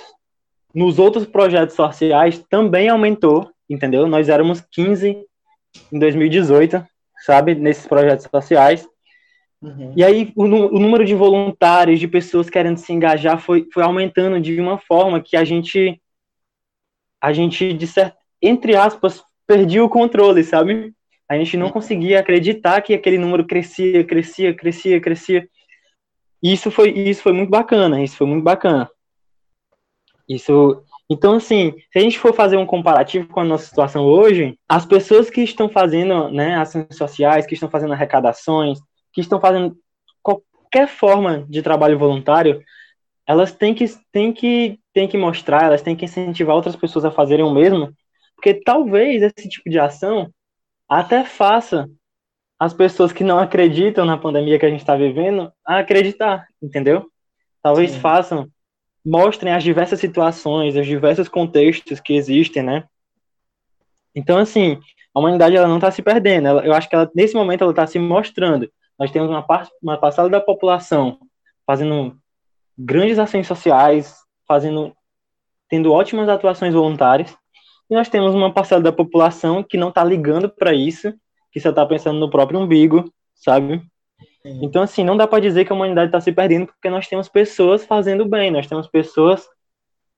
nos 0.74 1.00
outros 1.00 1.26
projetos 1.26 1.76
sociais 1.76 2.44
também 2.50 2.90
aumentou, 2.90 3.50
entendeu? 3.70 4.08
Nós 4.08 4.30
éramos 4.30 4.62
15 4.72 5.18
em 5.92 6.00
2018, 6.00 6.86
sabe? 7.26 7.56
Nesses 7.56 7.88
projetos 7.88 8.28
sociais. 8.30 8.88
Uhum. 9.62 9.94
E 9.96 10.04
aí 10.04 10.32
o, 10.36 10.44
o, 10.44 10.80
número 10.80 11.04
de 11.04 11.16
voluntários, 11.16 12.00
de 12.00 12.08
pessoas 12.08 12.50
querendo 12.50 12.78
se 12.78 12.94
engajar, 12.94 13.40
foi, 13.40 13.68
foi 13.74 13.84
aumentando 13.84 14.40
de 14.40 14.60
uma 14.60 14.78
forma 14.78 15.20
que 15.20 15.36
a 15.36 15.44
gente, 15.44 16.00
a 17.20 17.34
gente, 17.34 17.74
de 17.74 17.88
certo, 17.88 18.18
entre 18.42 18.76
aspas, 18.76 19.22
perdia 19.46 19.84
o 19.84 19.90
controle, 19.90 20.44
sabe? 20.44 20.94
A 21.30 21.38
gente 21.38 21.56
não 21.56 21.70
conseguia 21.70 22.20
acreditar 22.20 22.82
que 22.82 22.94
aquele 22.94 23.20
número 23.20 23.46
crescia, 23.46 24.04
crescia, 24.04 24.54
crescia, 24.54 25.00
crescia. 25.00 25.48
Isso 26.42 26.72
foi, 26.72 26.90
isso 26.90 27.22
foi 27.22 27.34
muito 27.34 27.50
bacana, 27.50 28.04
isso 28.04 28.18
foi 28.18 28.26
muito 28.26 28.44
bacana. 28.44 28.90
Isso, 30.28 30.84
então, 31.10 31.34
assim, 31.34 31.74
se 31.92 31.98
a 31.98 32.02
gente 32.02 32.20
for 32.20 32.34
fazer 32.34 32.56
um 32.56 32.66
comparativo 32.66 33.28
com 33.28 33.40
a 33.40 33.44
nossa 33.44 33.66
situação 33.66 34.06
hoje, 34.06 34.58
as 34.68 34.86
pessoas 34.86 35.30
que 35.30 35.42
estão 35.42 35.68
fazendo 35.68 36.30
né, 36.30 36.56
ações 36.56 36.96
sociais, 36.96 37.48
que 37.48 37.56
estão 37.56 37.70
fazendo 37.70 37.94
arrecadações, 37.94 38.80
que 39.12 39.20
estão 39.20 39.42
fazendo 39.42 39.76
qualquer 40.22 40.88
forma 40.88 41.46
de 41.50 41.64
trabalho 41.64 41.98
voluntário, 41.98 42.64
elas 43.26 43.52
têm 43.52 43.74
que, 43.74 43.86
têm 44.12 44.32
que, 44.32 44.80
têm 44.94 45.08
que 45.08 45.18
mostrar, 45.18 45.64
elas 45.64 45.82
têm 45.82 45.96
que 45.96 46.06
incentivar 46.06 46.56
outras 46.56 46.76
pessoas 46.76 47.06
a 47.06 47.12
fazerem 47.12 47.44
o 47.44 47.52
mesmo, 47.52 47.92
porque 48.36 48.54
talvez 48.54 49.24
esse 49.24 49.50
tipo 49.50 49.68
de 49.68 49.80
ação 49.80 50.32
até 50.90 51.24
faça 51.24 51.88
as 52.60 52.74
pessoas 52.74 53.14
que 53.14 53.24
não 53.24 53.40
acreditam 53.40 54.04
na 54.04 54.18
pandemia 54.18 54.60
que 54.60 54.66
a 54.66 54.70
gente 54.70 54.82
está 54.82 54.96
vivendo 54.96 55.52
a 55.66 55.80
acreditar, 55.80 56.48
entendeu? 56.62 57.10
Talvez 57.62 57.92
Sim. 57.92 58.00
façam, 58.00 58.50
mostrem 59.06 59.54
as 59.54 59.64
diversas 59.64 60.00
situações, 60.00 60.76
os 60.76 60.86
diversos 60.86 61.30
contextos 61.30 62.00
que 62.00 62.14
existem, 62.14 62.64
né? 62.64 62.84
Então, 64.14 64.38
assim, 64.38 64.80
a 65.14 65.20
humanidade 65.20 65.56
ela 65.56 65.68
não 65.68 65.78
está 65.78 65.92
se 65.92 66.02
perdendo. 66.02 66.48
Ela, 66.48 66.66
eu 66.66 66.74
acho 66.74 66.90
que 66.90 66.96
ela, 66.96 67.10
nesse 67.16 67.36
momento 67.36 67.62
ela 67.62 67.72
está 67.72 67.88
se 67.88 67.98
mostrando. 67.98 68.70
Nós 68.98 69.12
temos 69.12 69.30
uma, 69.30 69.42
parte, 69.42 69.72
uma 69.82 69.98
parcela 69.98 70.30
da 70.30 70.42
população 70.42 71.20
fazendo 71.66 72.18
grandes 72.78 73.20
ações 73.20 73.48
sociais, 73.48 74.18
fazendo, 74.46 74.94
tendo 75.70 75.94
ótimas 75.94 76.28
atuações 76.28 76.74
voluntárias, 76.74 77.38
e 77.90 77.96
nós 77.96 78.08
temos 78.08 78.36
uma 78.36 78.54
parcela 78.54 78.82
da 78.82 78.92
população 78.92 79.64
que 79.64 79.78
não 79.78 79.90
está 79.90 80.04
ligando 80.04 80.50
para 80.50 80.74
isso 80.74 81.14
que 81.52 81.60
você 81.60 81.74
tá 81.74 81.86
pensando 81.86 82.20
no 82.20 82.30
próprio 82.30 82.60
umbigo, 82.60 83.12
sabe? 83.34 83.82
Sim. 84.44 84.60
Então, 84.64 84.82
assim, 84.84 85.04
não 85.04 85.18
dá 85.18 85.28
para 85.28 85.42
dizer 85.42 85.66
que 85.66 85.72
a 85.72 85.76
humanidade 85.76 86.10
está 86.10 86.22
se 86.22 86.32
perdendo 86.32 86.68
porque 86.68 86.90
nós 86.90 87.08
temos 87.08 87.28
pessoas 87.28 87.84
fazendo 87.86 88.26
bem, 88.26 88.52
nós 88.52 88.68
temos 88.68 88.88
pessoas 88.88 89.48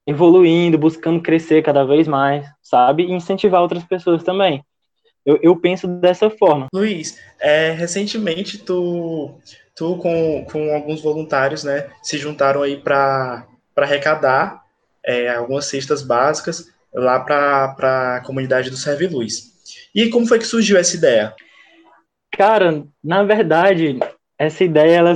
evoluindo, 0.05 0.77
buscando 0.77 1.21
crescer 1.21 1.63
cada 1.63 1.85
vez 1.85 2.07
mais, 2.07 2.45
sabe? 2.61 3.03
E 3.03 3.11
incentivar 3.11 3.61
outras 3.61 3.83
pessoas 3.83 4.23
também. 4.23 4.63
Eu, 5.25 5.39
eu 5.41 5.55
penso 5.55 5.87
dessa 5.87 6.29
forma. 6.29 6.67
Luiz, 6.73 7.19
é, 7.39 7.71
recentemente 7.71 8.57
tu, 8.57 9.35
tu 9.75 9.95
com, 9.97 10.45
com 10.51 10.73
alguns 10.73 11.01
voluntários, 11.01 11.63
né, 11.63 11.89
se 12.01 12.17
juntaram 12.17 12.63
aí 12.63 12.77
para 12.77 13.47
arrecadar 13.77 14.63
é, 15.05 15.29
algumas 15.29 15.65
cestas 15.65 16.01
básicas 16.01 16.70
lá 16.93 17.19
para 17.19 18.17
a 18.17 18.21
comunidade 18.21 18.69
do 18.69 18.77
Serve 18.77 19.07
Luz. 19.07 19.51
E 19.93 20.09
como 20.09 20.25
foi 20.25 20.39
que 20.39 20.45
surgiu 20.45 20.77
essa 20.77 20.95
ideia? 20.95 21.33
Cara, 22.31 22.83
na 23.03 23.23
verdade, 23.23 23.99
essa 24.37 24.63
ideia 24.63 24.97
ela, 24.97 25.13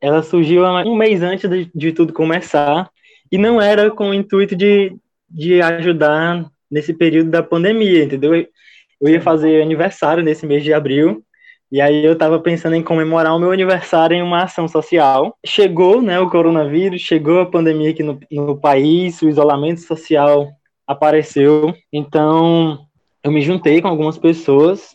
ela 0.00 0.22
surgiu 0.22 0.64
um 0.64 0.96
mês 0.96 1.22
antes 1.22 1.48
de, 1.48 1.70
de 1.74 1.92
tudo 1.92 2.12
começar 2.12 2.88
e 3.30 3.36
não 3.36 3.60
era 3.60 3.90
com 3.90 4.10
o 4.10 4.14
intuito 4.14 4.54
de, 4.54 4.96
de 5.28 5.60
ajudar 5.60 6.46
nesse 6.70 6.94
período 6.94 7.30
da 7.30 7.42
pandemia, 7.42 8.04
entendeu? 8.04 8.34
Eu 8.34 9.08
ia 9.08 9.20
fazer 9.20 9.60
aniversário 9.60 10.22
nesse 10.22 10.46
mês 10.46 10.62
de 10.62 10.72
abril 10.72 11.22
e 11.70 11.80
aí 11.80 12.04
eu 12.04 12.12
estava 12.12 12.38
pensando 12.38 12.76
em 12.76 12.82
comemorar 12.82 13.34
o 13.34 13.38
meu 13.38 13.50
aniversário 13.50 14.14
em 14.14 14.22
uma 14.22 14.42
ação 14.42 14.68
social. 14.68 15.36
Chegou, 15.44 16.00
né, 16.00 16.20
o 16.20 16.30
coronavírus, 16.30 17.00
chegou 17.00 17.40
a 17.40 17.50
pandemia 17.50 17.90
aqui 17.90 18.02
no, 18.02 18.20
no 18.30 18.60
país, 18.60 19.20
o 19.22 19.28
isolamento 19.28 19.80
social 19.80 20.48
apareceu. 20.86 21.74
Então, 21.92 22.86
eu 23.22 23.30
me 23.30 23.42
juntei 23.42 23.80
com 23.80 23.88
algumas 23.88 24.18
pessoas 24.18 24.94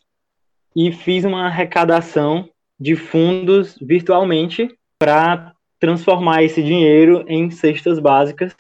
e 0.75 0.91
fiz 0.91 1.25
uma 1.25 1.45
arrecadação 1.45 2.49
de 2.79 2.95
fundos 2.95 3.77
virtualmente 3.81 4.69
para 4.99 5.53
transformar 5.79 6.43
esse 6.43 6.61
dinheiro 6.61 7.23
em 7.27 7.49
cestas 7.49 7.99
básicas 7.99 8.55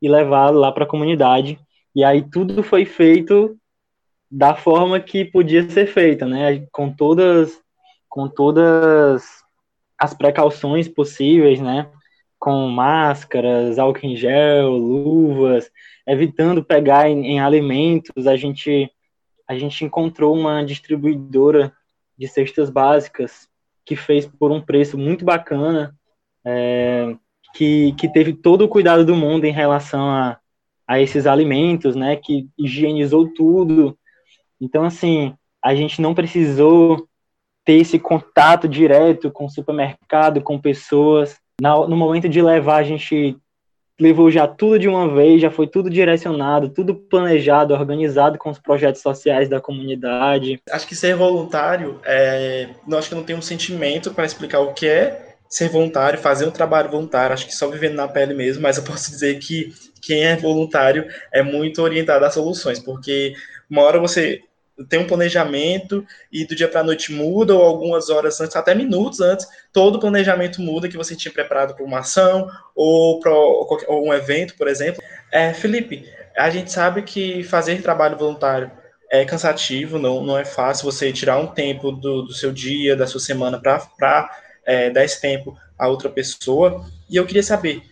e 0.00 0.08
levar 0.08 0.50
lá 0.50 0.72
para 0.72 0.84
a 0.84 0.88
comunidade. 0.88 1.58
E 1.94 2.02
aí 2.02 2.22
tudo 2.22 2.62
foi 2.62 2.84
feito 2.84 3.56
da 4.30 4.54
forma 4.54 4.98
que 4.98 5.24
podia 5.24 5.68
ser 5.70 5.86
feita, 5.86 6.26
né? 6.26 6.66
Com 6.72 6.90
todas 6.90 7.62
com 8.08 8.28
todas 8.28 9.24
as 9.98 10.14
precauções 10.14 10.86
possíveis, 10.86 11.60
né? 11.60 11.90
Com 12.38 12.68
máscaras, 12.68 13.78
álcool 13.78 14.06
em 14.06 14.16
gel, 14.16 14.70
luvas, 14.70 15.70
evitando 16.06 16.64
pegar 16.64 17.08
em, 17.08 17.26
em 17.26 17.40
alimentos. 17.40 18.26
A 18.26 18.36
gente 18.36 18.90
a 19.46 19.58
gente 19.58 19.84
encontrou 19.84 20.34
uma 20.34 20.64
distribuidora 20.64 21.72
de 22.16 22.26
cestas 22.26 22.70
básicas 22.70 23.48
que 23.84 23.94
fez 23.94 24.26
por 24.26 24.50
um 24.50 24.60
preço 24.60 24.96
muito 24.96 25.24
bacana, 25.24 25.94
é, 26.44 27.14
que, 27.54 27.92
que 27.92 28.10
teve 28.10 28.32
todo 28.32 28.62
o 28.62 28.68
cuidado 28.68 29.04
do 29.04 29.14
mundo 29.14 29.44
em 29.44 29.52
relação 29.52 30.08
a, 30.08 30.38
a 30.86 31.00
esses 31.00 31.26
alimentos, 31.26 31.94
né, 31.94 32.16
que 32.16 32.48
higienizou 32.58 33.32
tudo. 33.34 33.98
Então, 34.60 34.84
assim, 34.84 35.34
a 35.62 35.74
gente 35.74 36.00
não 36.00 36.14
precisou 36.14 37.06
ter 37.64 37.74
esse 37.74 37.98
contato 37.98 38.68
direto 38.68 39.30
com 39.30 39.46
o 39.46 39.50
supermercado, 39.50 40.42
com 40.42 40.58
pessoas. 40.58 41.38
No 41.60 41.96
momento 41.96 42.28
de 42.28 42.42
levar, 42.42 42.76
a 42.76 42.82
gente 42.82 43.36
levou 44.00 44.30
já 44.30 44.46
tudo 44.46 44.78
de 44.78 44.88
uma 44.88 45.12
vez, 45.14 45.40
já 45.40 45.50
foi 45.50 45.66
tudo 45.66 45.88
direcionado, 45.88 46.68
tudo 46.68 46.94
planejado, 46.94 47.74
organizado 47.74 48.38
com 48.38 48.50
os 48.50 48.58
projetos 48.58 49.00
sociais 49.00 49.48
da 49.48 49.60
comunidade. 49.60 50.60
Acho 50.70 50.86
que 50.86 50.96
ser 50.96 51.14
voluntário, 51.14 52.00
é, 52.04 52.68
não 52.86 52.98
acho 52.98 53.08
que 53.08 53.14
não 53.14 53.22
tem 53.22 53.36
um 53.36 53.42
sentimento 53.42 54.12
para 54.12 54.24
explicar 54.24 54.60
o 54.60 54.72
que 54.72 54.88
é 54.88 55.36
ser 55.48 55.68
voluntário, 55.68 56.18
fazer 56.18 56.46
um 56.46 56.50
trabalho 56.50 56.90
voluntário, 56.90 57.32
acho 57.32 57.46
que 57.46 57.54
só 57.54 57.68
vivendo 57.68 57.94
na 57.94 58.08
pele 58.08 58.34
mesmo, 58.34 58.62
mas 58.62 58.76
eu 58.76 58.82
posso 58.82 59.10
dizer 59.10 59.38
que 59.38 59.72
quem 60.02 60.24
é 60.24 60.36
voluntário 60.36 61.06
é 61.32 61.42
muito 61.42 61.80
orientado 61.80 62.24
a 62.24 62.30
soluções, 62.30 62.80
porque 62.80 63.34
uma 63.70 63.82
hora 63.82 64.00
você 64.00 64.40
tem 64.88 64.98
um 64.98 65.06
planejamento 65.06 66.04
e 66.32 66.46
do 66.46 66.54
dia 66.54 66.68
para 66.68 66.80
a 66.80 66.84
noite 66.84 67.12
muda, 67.12 67.54
ou 67.54 67.62
algumas 67.62 68.10
horas 68.10 68.40
antes, 68.40 68.56
até 68.56 68.74
minutos 68.74 69.20
antes, 69.20 69.46
todo 69.72 69.96
o 69.96 70.00
planejamento 70.00 70.60
muda 70.60 70.88
que 70.88 70.96
você 70.96 71.14
tinha 71.14 71.32
preparado 71.32 71.74
para 71.74 71.84
uma 71.84 72.00
ação 72.00 72.48
ou 72.74 73.20
para 73.20 73.32
um 73.88 74.12
evento, 74.12 74.56
por 74.56 74.66
exemplo. 74.66 75.02
É, 75.30 75.52
Felipe, 75.52 76.08
a 76.36 76.50
gente 76.50 76.72
sabe 76.72 77.02
que 77.02 77.44
fazer 77.44 77.80
trabalho 77.82 78.18
voluntário 78.18 78.70
é 79.10 79.24
cansativo, 79.24 79.98
não, 79.98 80.24
não 80.24 80.36
é 80.36 80.44
fácil 80.44 80.90
você 80.90 81.12
tirar 81.12 81.38
um 81.38 81.46
tempo 81.46 81.92
do, 81.92 82.22
do 82.22 82.32
seu 82.32 82.50
dia, 82.50 82.96
da 82.96 83.06
sua 83.06 83.20
semana 83.20 83.60
para 83.60 84.30
é, 84.64 84.90
dar 84.90 85.04
esse 85.04 85.20
tempo 85.20 85.56
a 85.78 85.86
outra 85.86 86.08
pessoa. 86.08 86.84
E 87.08 87.16
eu 87.16 87.24
queria 87.24 87.42
saber 87.42 87.82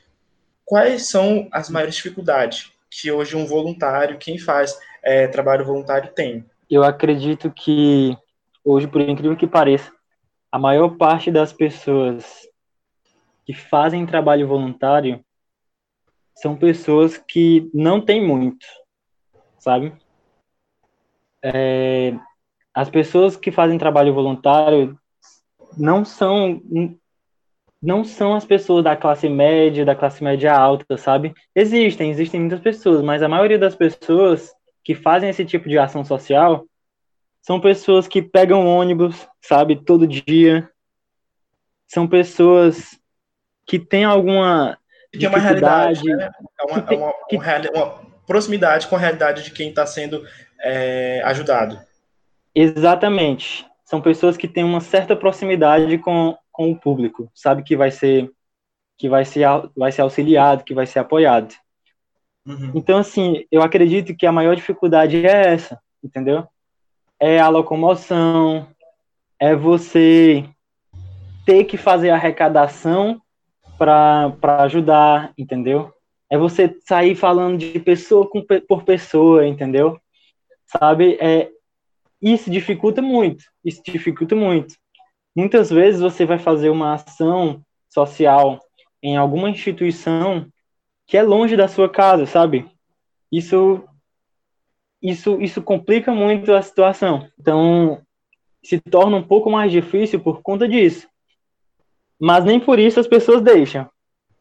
quais 0.64 1.08
são 1.08 1.48
as 1.52 1.68
maiores 1.70 1.94
dificuldades 1.94 2.72
que 2.90 3.10
hoje 3.10 3.36
um 3.36 3.46
voluntário, 3.46 4.18
quem 4.18 4.38
faz 4.38 4.76
é, 5.02 5.26
trabalho 5.26 5.64
voluntário, 5.64 6.10
tem? 6.12 6.44
Eu 6.72 6.82
acredito 6.82 7.50
que 7.50 8.16
hoje, 8.64 8.88
por 8.88 9.02
incrível 9.02 9.36
que 9.36 9.46
pareça, 9.46 9.92
a 10.50 10.58
maior 10.58 10.96
parte 10.96 11.30
das 11.30 11.52
pessoas 11.52 12.48
que 13.44 13.52
fazem 13.52 14.06
trabalho 14.06 14.48
voluntário 14.48 15.22
são 16.34 16.56
pessoas 16.56 17.18
que 17.18 17.70
não 17.74 18.00
têm 18.00 18.26
muito, 18.26 18.64
sabe? 19.58 19.92
É, 21.44 22.18
as 22.72 22.88
pessoas 22.88 23.36
que 23.36 23.52
fazem 23.52 23.76
trabalho 23.76 24.14
voluntário 24.14 24.98
não 25.76 26.06
são 26.06 26.58
não 27.82 28.02
são 28.02 28.34
as 28.34 28.46
pessoas 28.46 28.82
da 28.82 28.96
classe 28.96 29.28
média, 29.28 29.84
da 29.84 29.94
classe 29.94 30.24
média 30.24 30.56
alta, 30.56 30.96
sabe? 30.96 31.34
Existem, 31.54 32.10
existem 32.10 32.40
muitas 32.40 32.60
pessoas, 32.60 33.02
mas 33.02 33.22
a 33.22 33.28
maioria 33.28 33.58
das 33.58 33.76
pessoas 33.76 34.54
que 34.84 34.94
fazem 34.94 35.30
esse 35.30 35.44
tipo 35.44 35.68
de 35.68 35.78
ação 35.78 36.04
social 36.04 36.66
são 37.42 37.60
pessoas 37.60 38.06
que 38.06 38.22
pegam 38.22 38.66
ônibus, 38.66 39.26
sabe, 39.40 39.76
todo 39.76 40.06
dia. 40.06 40.70
São 41.88 42.06
pessoas 42.06 42.98
que 43.66 43.78
têm 43.78 44.04
alguma 44.04 44.78
uma 45.14 45.38
realidade, 45.38 46.04
né? 46.04 46.30
É 46.60 46.72
uma, 46.72 46.78
é 46.78 46.94
uma, 46.94 47.14
uma, 47.30 47.70
uma, 47.74 48.12
proximidade 48.26 48.86
com 48.86 48.96
a 48.96 48.98
realidade 48.98 49.42
de 49.42 49.50
quem 49.50 49.68
está 49.68 49.84
sendo 49.84 50.24
é, 50.60 51.20
ajudado. 51.24 51.78
Exatamente. 52.54 53.66
São 53.84 54.00
pessoas 54.00 54.36
que 54.36 54.48
têm 54.48 54.64
uma 54.64 54.80
certa 54.80 55.14
proximidade 55.14 55.98
com, 55.98 56.36
com 56.50 56.70
o 56.70 56.78
público, 56.78 57.30
sabe 57.34 57.62
que 57.62 57.76
vai 57.76 57.90
ser 57.90 58.30
que 58.96 59.08
vai 59.08 59.24
ser 59.24 59.46
vai 59.76 59.90
ser 59.90 60.02
auxiliado, 60.02 60.64
que 60.64 60.74
vai 60.74 60.86
ser 60.86 61.00
apoiado. 61.00 61.54
Uhum. 62.46 62.72
Então 62.74 62.98
assim, 62.98 63.44
eu 63.50 63.62
acredito 63.62 64.16
que 64.16 64.26
a 64.26 64.32
maior 64.32 64.56
dificuldade 64.56 65.24
é 65.24 65.52
essa, 65.52 65.80
entendeu? 66.02 66.46
É 67.18 67.38
a 67.38 67.48
locomoção, 67.48 68.66
é 69.38 69.54
você 69.54 70.44
ter 71.44 71.64
que 71.64 71.76
fazer 71.76 72.10
arrecadação 72.10 73.20
para 73.78 74.62
ajudar, 74.62 75.32
entendeu? 75.36 75.92
É 76.30 76.38
você 76.38 76.76
sair 76.86 77.14
falando 77.14 77.58
de 77.58 77.78
pessoa 77.80 78.28
com, 78.28 78.44
por 78.68 78.84
pessoa, 78.84 79.46
entendeu? 79.46 79.98
Sabe? 80.66 81.18
É, 81.20 81.50
isso 82.20 82.50
dificulta 82.50 83.02
muito, 83.02 83.44
isso 83.64 83.82
dificulta 83.84 84.36
muito. 84.36 84.76
Muitas 85.34 85.70
vezes 85.70 86.00
você 86.00 86.24
vai 86.24 86.38
fazer 86.38 86.70
uma 86.70 86.94
ação 86.94 87.62
social 87.88 88.60
em 89.02 89.16
alguma 89.16 89.50
instituição 89.50 90.46
que 91.12 91.18
é 91.18 91.22
longe 91.22 91.58
da 91.58 91.68
sua 91.68 91.90
casa, 91.90 92.24
sabe? 92.24 92.66
Isso 93.30 93.84
isso 95.02 95.38
isso 95.42 95.60
complica 95.60 96.10
muito 96.10 96.54
a 96.54 96.62
situação. 96.62 97.28
Então, 97.38 98.00
se 98.64 98.80
torna 98.80 99.18
um 99.18 99.22
pouco 99.22 99.50
mais 99.50 99.70
difícil 99.70 100.20
por 100.20 100.40
conta 100.40 100.66
disso. 100.66 101.06
Mas 102.18 102.46
nem 102.46 102.58
por 102.58 102.78
isso 102.78 102.98
as 102.98 103.06
pessoas 103.06 103.42
deixam. 103.42 103.86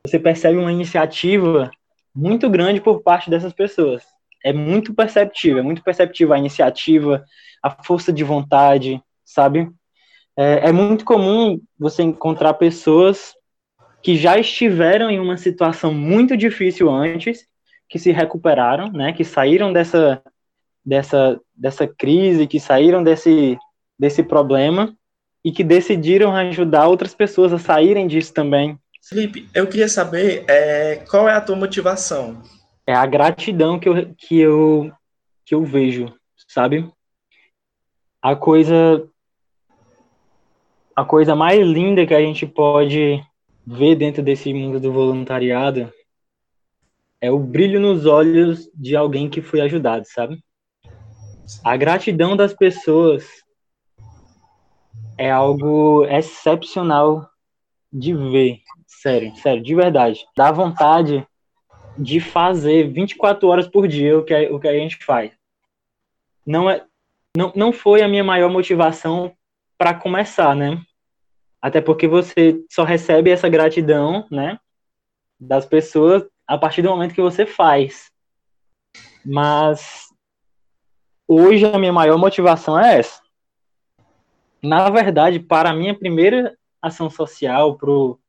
Você 0.08 0.18
percebe 0.18 0.58
uma 0.58 0.72
iniciativa 0.72 1.70
muito 2.16 2.50
grande 2.50 2.80
por 2.80 3.04
parte 3.04 3.30
dessas 3.30 3.52
pessoas. 3.52 4.06
É 4.42 4.54
muito 4.54 4.94
perceptível, 4.94 5.60
é 5.60 5.64
muito 5.64 5.84
perceptível 5.84 6.34
a 6.34 6.40
iniciativa, 6.40 7.26
a 7.62 7.84
força 7.84 8.14
de 8.14 8.24
vontade, 8.24 9.04
sabe? 9.26 9.70
É, 10.38 10.70
é 10.70 10.72
muito 10.72 11.04
comum 11.04 11.60
você 11.78 12.02
encontrar 12.02 12.54
pessoas 12.54 13.34
que 14.02 14.16
já 14.16 14.38
estiveram 14.38 15.10
em 15.10 15.20
uma 15.20 15.38
situação 15.38 15.94
muito 15.94 16.36
difícil 16.36 16.90
antes, 16.90 17.46
que 17.88 18.00
se 18.00 18.12
recuperaram, 18.12 18.92
né, 18.92 19.14
que 19.14 19.24
saíram 19.24 19.72
dessa, 19.72 20.22
dessa, 20.84 21.40
dessa 21.56 21.88
crise, 21.88 22.48
que 22.48 22.60
saíram 22.60 23.04
desse, 23.04 23.58
desse 24.00 24.24
problema 24.24 24.96
e 25.44 25.52
que 25.52 25.64
decidiram 25.64 26.36
ajudar 26.36 26.88
outras 26.88 27.14
pessoas 27.14 27.52
a 27.54 27.60
saírem 27.60 28.08
disso 28.08 28.34
também. 28.34 28.78
Felipe, 29.04 29.50
eu 29.54 29.68
queria 29.68 29.90
saber 29.90 30.46
é, 30.48 30.98
qual 31.10 31.28
é 31.28 31.34
a 31.34 31.42
tua 31.42 31.56
motivação? 31.56 32.42
É 32.86 32.94
a 32.94 33.06
gratidão 33.06 33.80
que 33.80 33.90
eu, 33.90 34.14
que 34.16 34.40
eu, 34.40 34.92
que 35.46 35.56
eu 35.56 35.64
vejo, 35.64 36.14
sabe? 36.48 36.90
A 38.22 38.36
coisa 38.36 39.08
a 40.96 41.06
coisa 41.06 41.36
mais 41.36 41.60
linda 41.66 42.06
que 42.06 42.14
a 42.14 42.22
gente 42.22 42.46
pode 42.46 43.24
ver 43.72 43.96
dentro 43.96 44.22
desse 44.22 44.54
mundo 44.54 44.82
do 44.82 44.92
voluntariado 44.92 45.92
é 47.22 47.32
o 47.32 47.40
brilho 47.40 47.80
nos 47.80 48.06
olhos 48.06 48.70
de 48.74 48.98
alguém 48.98 49.30
que 49.30 49.42
foi 49.42 49.62
ajudado, 49.62 50.06
sabe? 50.06 50.44
A 51.64 51.78
gratidão 51.78 52.36
das 52.36 52.54
pessoas 52.54 53.26
é 55.18 55.32
algo 55.32 56.06
excepcional 56.06 57.30
de 57.92 58.14
ver. 58.14 58.60
Sério, 58.88 59.34
sério, 59.38 59.64
de 59.64 59.74
verdade. 59.74 60.26
Dá 60.36 60.52
vontade 60.52 61.26
de 61.98 62.20
fazer 62.20 62.92
24 62.92 63.48
horas 63.48 63.68
por 63.68 63.88
dia 63.88 64.18
o 64.18 64.24
que, 64.24 64.34
o 64.50 64.60
que 64.60 64.68
a 64.68 64.74
gente 64.74 64.98
faz. 65.04 65.32
Não, 66.46 66.70
é, 66.70 66.84
não, 67.38 67.54
não 67.56 67.72
foi 67.72 68.02
a 68.02 68.08
minha 68.08 68.24
maior 68.24 68.50
motivação 68.50 69.34
para 69.78 69.94
começar, 69.94 70.56
né? 70.56 70.82
Até 71.62 71.80
porque 71.80 72.08
você 72.08 72.64
só 72.70 72.84
recebe 72.84 73.30
essa 73.30 73.48
gratidão, 73.48 74.28
né, 74.32 74.60
das 75.40 75.66
pessoas 75.66 76.24
a 76.48 76.58
partir 76.58 76.82
do 76.82 76.90
momento 76.90 77.14
que 77.14 77.22
você 77.22 77.46
faz. 77.46 78.12
Mas 79.24 80.08
hoje 81.28 81.66
a 81.66 81.78
minha 81.78 81.94
maior 81.94 82.18
motivação 82.18 82.80
é 82.80 83.00
essa 83.00 83.22
na 84.62 84.90
verdade, 84.90 85.40
para 85.40 85.72
a 85.72 85.74
minha 85.74 85.98
primeira 85.98 86.56
ação 86.82 87.10
social, 87.10 87.78
pro, 87.78 88.20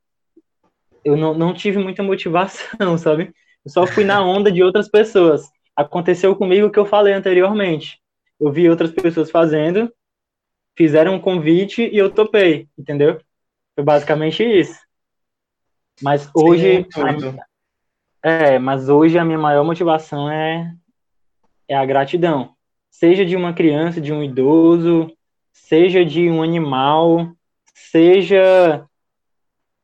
eu 1.05 1.17
não, 1.17 1.35
não 1.35 1.53
tive 1.53 1.79
muita 1.79 2.03
motivação, 2.03 2.97
sabe? 2.97 3.35
Eu 3.65 3.71
só 3.71 3.87
fui 3.87 4.05
na 4.05 4.25
onda 4.25 4.51
de 4.51 4.63
outras 4.63 4.89
pessoas. 4.89 5.51
Aconteceu 5.77 6.35
comigo 6.35 6.67
o 6.67 6.71
que 6.71 6.79
eu 6.79 6.87
falei 6.87 7.13
anteriormente. 7.13 8.01
Eu 8.41 8.51
vi 8.51 8.69
outras 8.69 8.91
pessoas 8.91 9.31
fazendo, 9.31 9.93
fizeram 10.77 11.15
um 11.15 11.21
convite 11.21 11.83
e 11.83 11.97
eu 11.97 12.11
topei, 12.11 12.69
entendeu? 12.79 13.21
Foi 13.75 13.85
basicamente 13.85 14.43
isso. 14.43 14.79
Mas 16.01 16.31
hoje. 16.35 16.87
Sim, 16.93 17.01
a, 18.23 18.29
é, 18.29 18.59
mas 18.59 18.89
hoje 18.89 19.19
a 19.19 19.25
minha 19.25 19.39
maior 19.39 19.65
motivação 19.65 20.31
é, 20.31 20.75
é 21.69 21.77
a 21.77 21.85
gratidão. 21.85 22.55
Seja 22.91 23.25
de 23.25 23.35
uma 23.35 23.53
criança, 23.53 24.01
de 24.01 24.13
um 24.13 24.23
idoso, 24.23 25.11
seja 25.53 26.05
de 26.05 26.31
um 26.31 26.43
animal, 26.43 27.33
seja 27.75 28.87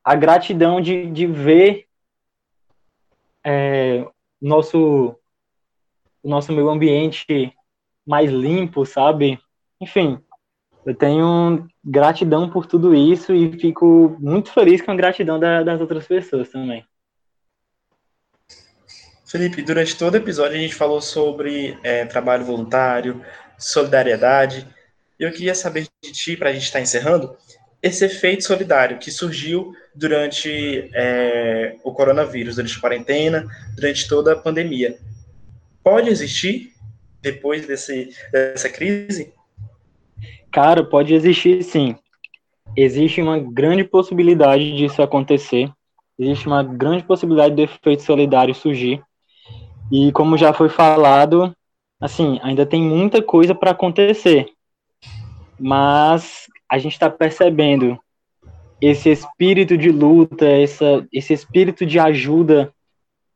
a 0.05 0.15
gratidão 0.15 0.81
de, 0.81 1.11
de 1.11 1.27
ver 1.27 1.87
é, 3.45 4.07
nosso 4.41 5.15
nosso 6.23 6.53
meio 6.53 6.69
ambiente 6.69 7.53
mais 8.07 8.31
limpo, 8.31 8.85
sabe? 8.85 9.41
Enfim, 9.81 10.21
eu 10.89 10.95
tenho 10.95 11.69
gratidão 11.85 12.49
por 12.49 12.65
tudo 12.65 12.95
isso 12.95 13.35
e 13.35 13.53
fico 13.61 14.17
muito 14.19 14.51
feliz 14.51 14.81
com 14.81 14.91
a 14.91 14.97
gratidão 14.97 15.39
da, 15.39 15.63
das 15.63 15.83
outras 15.83 16.07
pessoas 16.07 16.49
também. 16.49 16.83
Felipe, 19.27 19.61
durante 19.61 19.99
todo 19.99 20.15
o 20.15 20.17
episódio 20.17 20.57
a 20.57 20.61
gente 20.61 20.75
falou 20.75 21.03
sobre 21.03 21.79
é, 21.83 22.07
trabalho 22.07 22.47
voluntário, 22.47 23.23
solidariedade. 23.59 24.67
Eu 25.19 25.31
queria 25.31 25.55
saber 25.55 25.87
de 26.03 26.11
ti, 26.11 26.39
para 26.39 26.49
a 26.49 26.53
gente 26.55 26.63
estar 26.63 26.79
tá 26.79 26.83
encerrando, 26.83 27.37
esse 27.83 28.07
efeito 28.07 28.45
solidário 28.45 28.99
que 28.99 29.11
surgiu 29.11 29.75
durante 29.95 30.89
é, 30.95 31.77
o 31.85 31.93
coronavírus, 31.93 32.57
durante 32.57 32.79
a 32.79 32.81
quarentena, 32.81 33.47
durante 33.75 34.09
toda 34.09 34.33
a 34.33 34.37
pandemia. 34.37 34.99
Pode 35.85 36.09
existir 36.09 36.73
depois 37.21 37.67
desse, 37.67 38.09
dessa 38.33 38.71
crise? 38.71 39.35
Cara, 40.51 40.85
pode 40.85 41.15
existir 41.15 41.63
sim. 41.63 41.97
Existe 42.77 43.21
uma 43.21 43.39
grande 43.39 43.85
possibilidade 43.85 44.77
disso 44.77 45.03
acontecer. 45.03 45.71
Existe 46.19 46.47
uma 46.47 46.63
grande 46.63 47.05
possibilidade 47.05 47.55
do 47.55 47.63
efeito 47.63 48.03
solidário 48.03 48.55
surgir. 48.55 49.03
E 49.91 50.13
como 50.13 50.37
já 50.37 50.53
foi 50.53 50.69
falado, 50.69 51.55
assim, 52.01 52.39
ainda 52.43 52.67
tem 52.67 52.83
muita 52.83 53.23
coisa 53.23 53.55
para 53.55 53.71
acontecer 53.71 54.53
mas 55.59 56.47
a 56.71 56.79
gente 56.79 56.93
está 56.93 57.11
percebendo 57.11 57.99
esse 58.81 59.11
espírito 59.11 59.77
de 59.77 59.91
luta, 59.91 60.47
essa, 60.47 61.07
esse 61.13 61.33
espírito 61.33 61.85
de 61.85 61.99
ajuda 61.99 62.73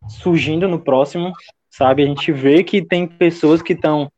surgindo 0.09 0.69
no 0.69 0.79
próximo, 0.79 1.33
sabe? 1.69 2.03
A 2.05 2.07
gente 2.07 2.31
vê 2.31 2.63
que 2.63 2.85
tem 2.85 3.07
pessoas 3.07 3.61
que 3.61 3.73
estão 3.73 4.11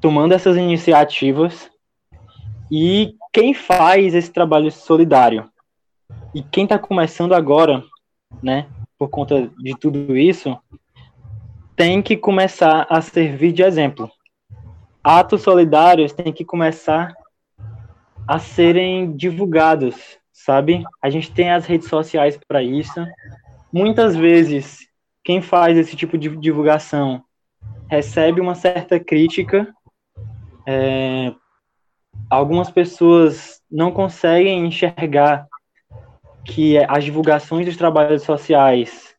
tomando 0.00 0.32
essas 0.32 0.56
iniciativas 0.56 1.70
e 2.70 3.14
quem 3.32 3.54
faz 3.54 4.14
esse 4.14 4.30
trabalho 4.30 4.70
solidário 4.70 5.50
e 6.34 6.42
quem 6.42 6.64
está 6.64 6.78
começando 6.78 7.34
agora, 7.34 7.82
né? 8.42 8.66
por 8.98 9.08
conta 9.08 9.50
de 9.58 9.76
tudo 9.78 10.16
isso, 10.16 10.56
tem 11.74 12.00
que 12.00 12.16
começar 12.16 12.86
a 12.88 13.00
servir 13.00 13.52
de 13.52 13.62
exemplo. 13.62 14.10
Atos 15.04 15.42
solidários 15.42 16.12
têm 16.12 16.32
que 16.32 16.44
começar 16.44 17.14
a 18.26 18.38
serem 18.38 19.14
divulgados, 19.14 20.18
sabe? 20.32 20.82
A 21.02 21.10
gente 21.10 21.30
tem 21.30 21.50
as 21.50 21.66
redes 21.66 21.88
sociais 21.88 22.38
para 22.48 22.62
isso. 22.62 23.06
Muitas 23.72 24.16
vezes, 24.16 24.88
quem 25.22 25.40
faz 25.40 25.76
esse 25.76 25.94
tipo 25.94 26.16
de 26.16 26.34
divulgação 26.36 27.22
recebe 27.88 28.40
uma 28.40 28.54
certa 28.54 28.98
crítica. 28.98 29.72
É, 30.66 31.32
algumas 32.28 32.70
pessoas 32.70 33.62
não 33.70 33.92
conseguem 33.92 34.66
enxergar 34.66 35.46
que 36.44 36.78
as 36.78 37.04
divulgações 37.04 37.66
dos 37.66 37.76
trabalhos 37.76 38.22
sociais 38.22 39.14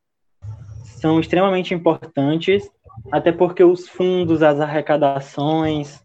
são 0.83 1.19
extremamente 1.19 1.73
importantes, 1.73 2.69
até 3.12 3.31
porque 3.31 3.63
os 3.63 3.88
fundos, 3.88 4.41
as 4.41 4.60
arrecadações 4.60 6.03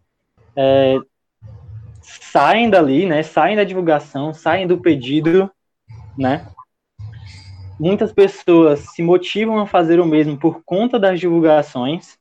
é, 0.56 0.98
saem 2.02 2.68
dali, 2.70 3.06
né? 3.06 3.22
Saem 3.22 3.56
da 3.56 3.64
divulgação, 3.64 4.34
saem 4.34 4.66
do 4.66 4.78
pedido, 4.78 5.50
né? 6.16 6.46
Muitas 7.80 8.12
pessoas 8.12 8.80
se 8.94 9.02
motivam 9.02 9.58
a 9.58 9.66
fazer 9.66 9.98
o 9.98 10.06
mesmo 10.06 10.38
por 10.38 10.62
conta 10.64 10.98
das 10.98 11.18
divulgações 11.18 12.16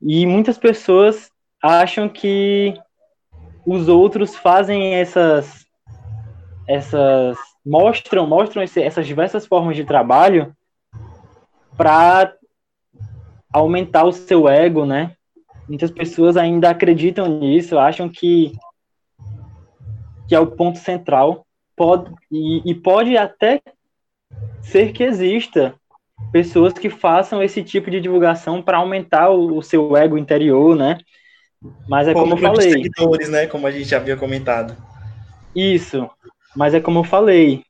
e 0.00 0.26
muitas 0.26 0.58
pessoas 0.58 1.31
acham 1.62 2.08
que 2.08 2.74
os 3.64 3.88
outros 3.88 4.34
fazem 4.34 4.94
essas 4.94 5.64
essas 6.68 7.38
mostram 7.64 8.26
mostram 8.26 8.62
esse, 8.62 8.82
essas 8.82 9.06
diversas 9.06 9.46
formas 9.46 9.76
de 9.76 9.84
trabalho 9.84 10.54
para 11.76 12.34
aumentar 13.52 14.04
o 14.04 14.12
seu 14.12 14.48
ego, 14.48 14.84
né? 14.84 15.14
Muitas 15.68 15.90
pessoas 15.90 16.36
ainda 16.36 16.70
acreditam 16.70 17.28
nisso, 17.28 17.78
acham 17.78 18.08
que 18.08 18.52
que 20.28 20.34
é 20.34 20.40
o 20.40 20.46
ponto 20.46 20.78
central 20.78 21.46
pode 21.76 22.12
e, 22.30 22.70
e 22.70 22.74
pode 22.74 23.16
até 23.16 23.60
ser 24.62 24.92
que 24.92 25.02
exista 25.02 25.74
pessoas 26.30 26.72
que 26.72 26.88
façam 26.88 27.42
esse 27.42 27.62
tipo 27.62 27.90
de 27.90 28.00
divulgação 28.00 28.62
para 28.62 28.78
aumentar 28.78 29.30
o, 29.30 29.58
o, 29.58 29.62
seu 29.62 29.96
ego 29.96 30.16
interior, 30.16 30.76
né? 30.76 30.98
Mas 31.88 32.08
é 32.08 32.12
como, 32.12 32.30
como 32.30 32.46
eu 32.46 32.54
falei. 32.54 32.72
seguidores, 32.72 33.28
né? 33.28 33.46
Como 33.46 33.66
a 33.66 33.70
gente 33.70 33.84
já 33.84 33.98
havia 33.98 34.16
comentado. 34.16 34.76
Isso. 35.54 36.08
Mas 36.56 36.74
é 36.74 36.80
como 36.80 37.00
eu 37.00 37.04
falei. 37.04 37.64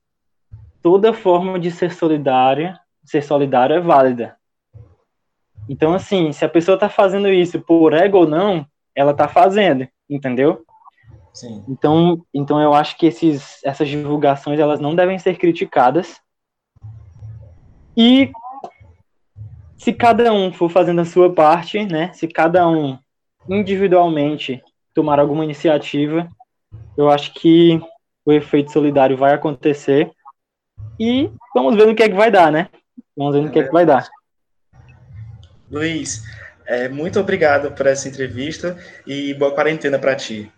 Toda 0.82 1.12
forma 1.12 1.58
de 1.58 1.70
ser 1.70 1.92
solidária, 1.92 2.78
ser 3.04 3.22
solidário 3.22 3.76
é 3.76 3.80
válida. 3.80 4.36
Então, 5.68 5.94
assim, 5.94 6.32
se 6.32 6.44
a 6.44 6.48
pessoa 6.48 6.74
está 6.74 6.88
fazendo 6.88 7.28
isso 7.28 7.60
por 7.60 7.92
ego 7.92 8.18
ou 8.18 8.26
não, 8.26 8.66
ela 8.94 9.12
está 9.12 9.28
fazendo, 9.28 9.86
entendeu? 10.10 10.64
Sim. 11.32 11.64
Então, 11.68 12.24
então 12.34 12.60
eu 12.60 12.74
acho 12.74 12.96
que 12.98 13.06
esses, 13.06 13.62
essas 13.64 13.88
divulgações 13.88 14.58
elas 14.58 14.80
não 14.80 14.94
devem 14.94 15.18
ser 15.18 15.38
criticadas. 15.38 16.20
E 17.96 18.30
se 19.76 19.92
cada 19.92 20.32
um 20.32 20.52
for 20.52 20.68
fazendo 20.68 21.00
a 21.00 21.04
sua 21.04 21.32
parte, 21.32 21.84
né? 21.84 22.12
Se 22.12 22.28
cada 22.28 22.68
um 22.68 22.98
individualmente 23.48 24.62
tomar 24.94 25.18
alguma 25.18 25.44
iniciativa, 25.44 26.28
eu 26.96 27.10
acho 27.10 27.32
que 27.34 27.80
o 28.24 28.32
efeito 28.32 28.72
solidário 28.72 29.16
vai 29.16 29.34
acontecer. 29.34 30.10
E 30.98 31.30
vamos 31.54 31.74
ver 31.76 31.86
no 31.86 31.94
que 31.94 32.02
é 32.02 32.08
que 32.08 32.14
vai 32.14 32.30
dar, 32.30 32.52
né? 32.52 32.68
Vamos 33.16 33.34
ver 33.34 33.42
no 33.42 33.50
que 33.50 33.58
é 33.58 33.64
que 33.64 33.72
vai 33.72 33.84
dar. 33.84 34.08
Luiz, 35.70 36.22
é, 36.66 36.88
muito 36.88 37.18
obrigado 37.18 37.72
por 37.72 37.86
essa 37.86 38.08
entrevista 38.08 38.76
e 39.06 39.34
boa 39.34 39.54
quarentena 39.54 39.98
para 39.98 40.14
ti. 40.14 40.52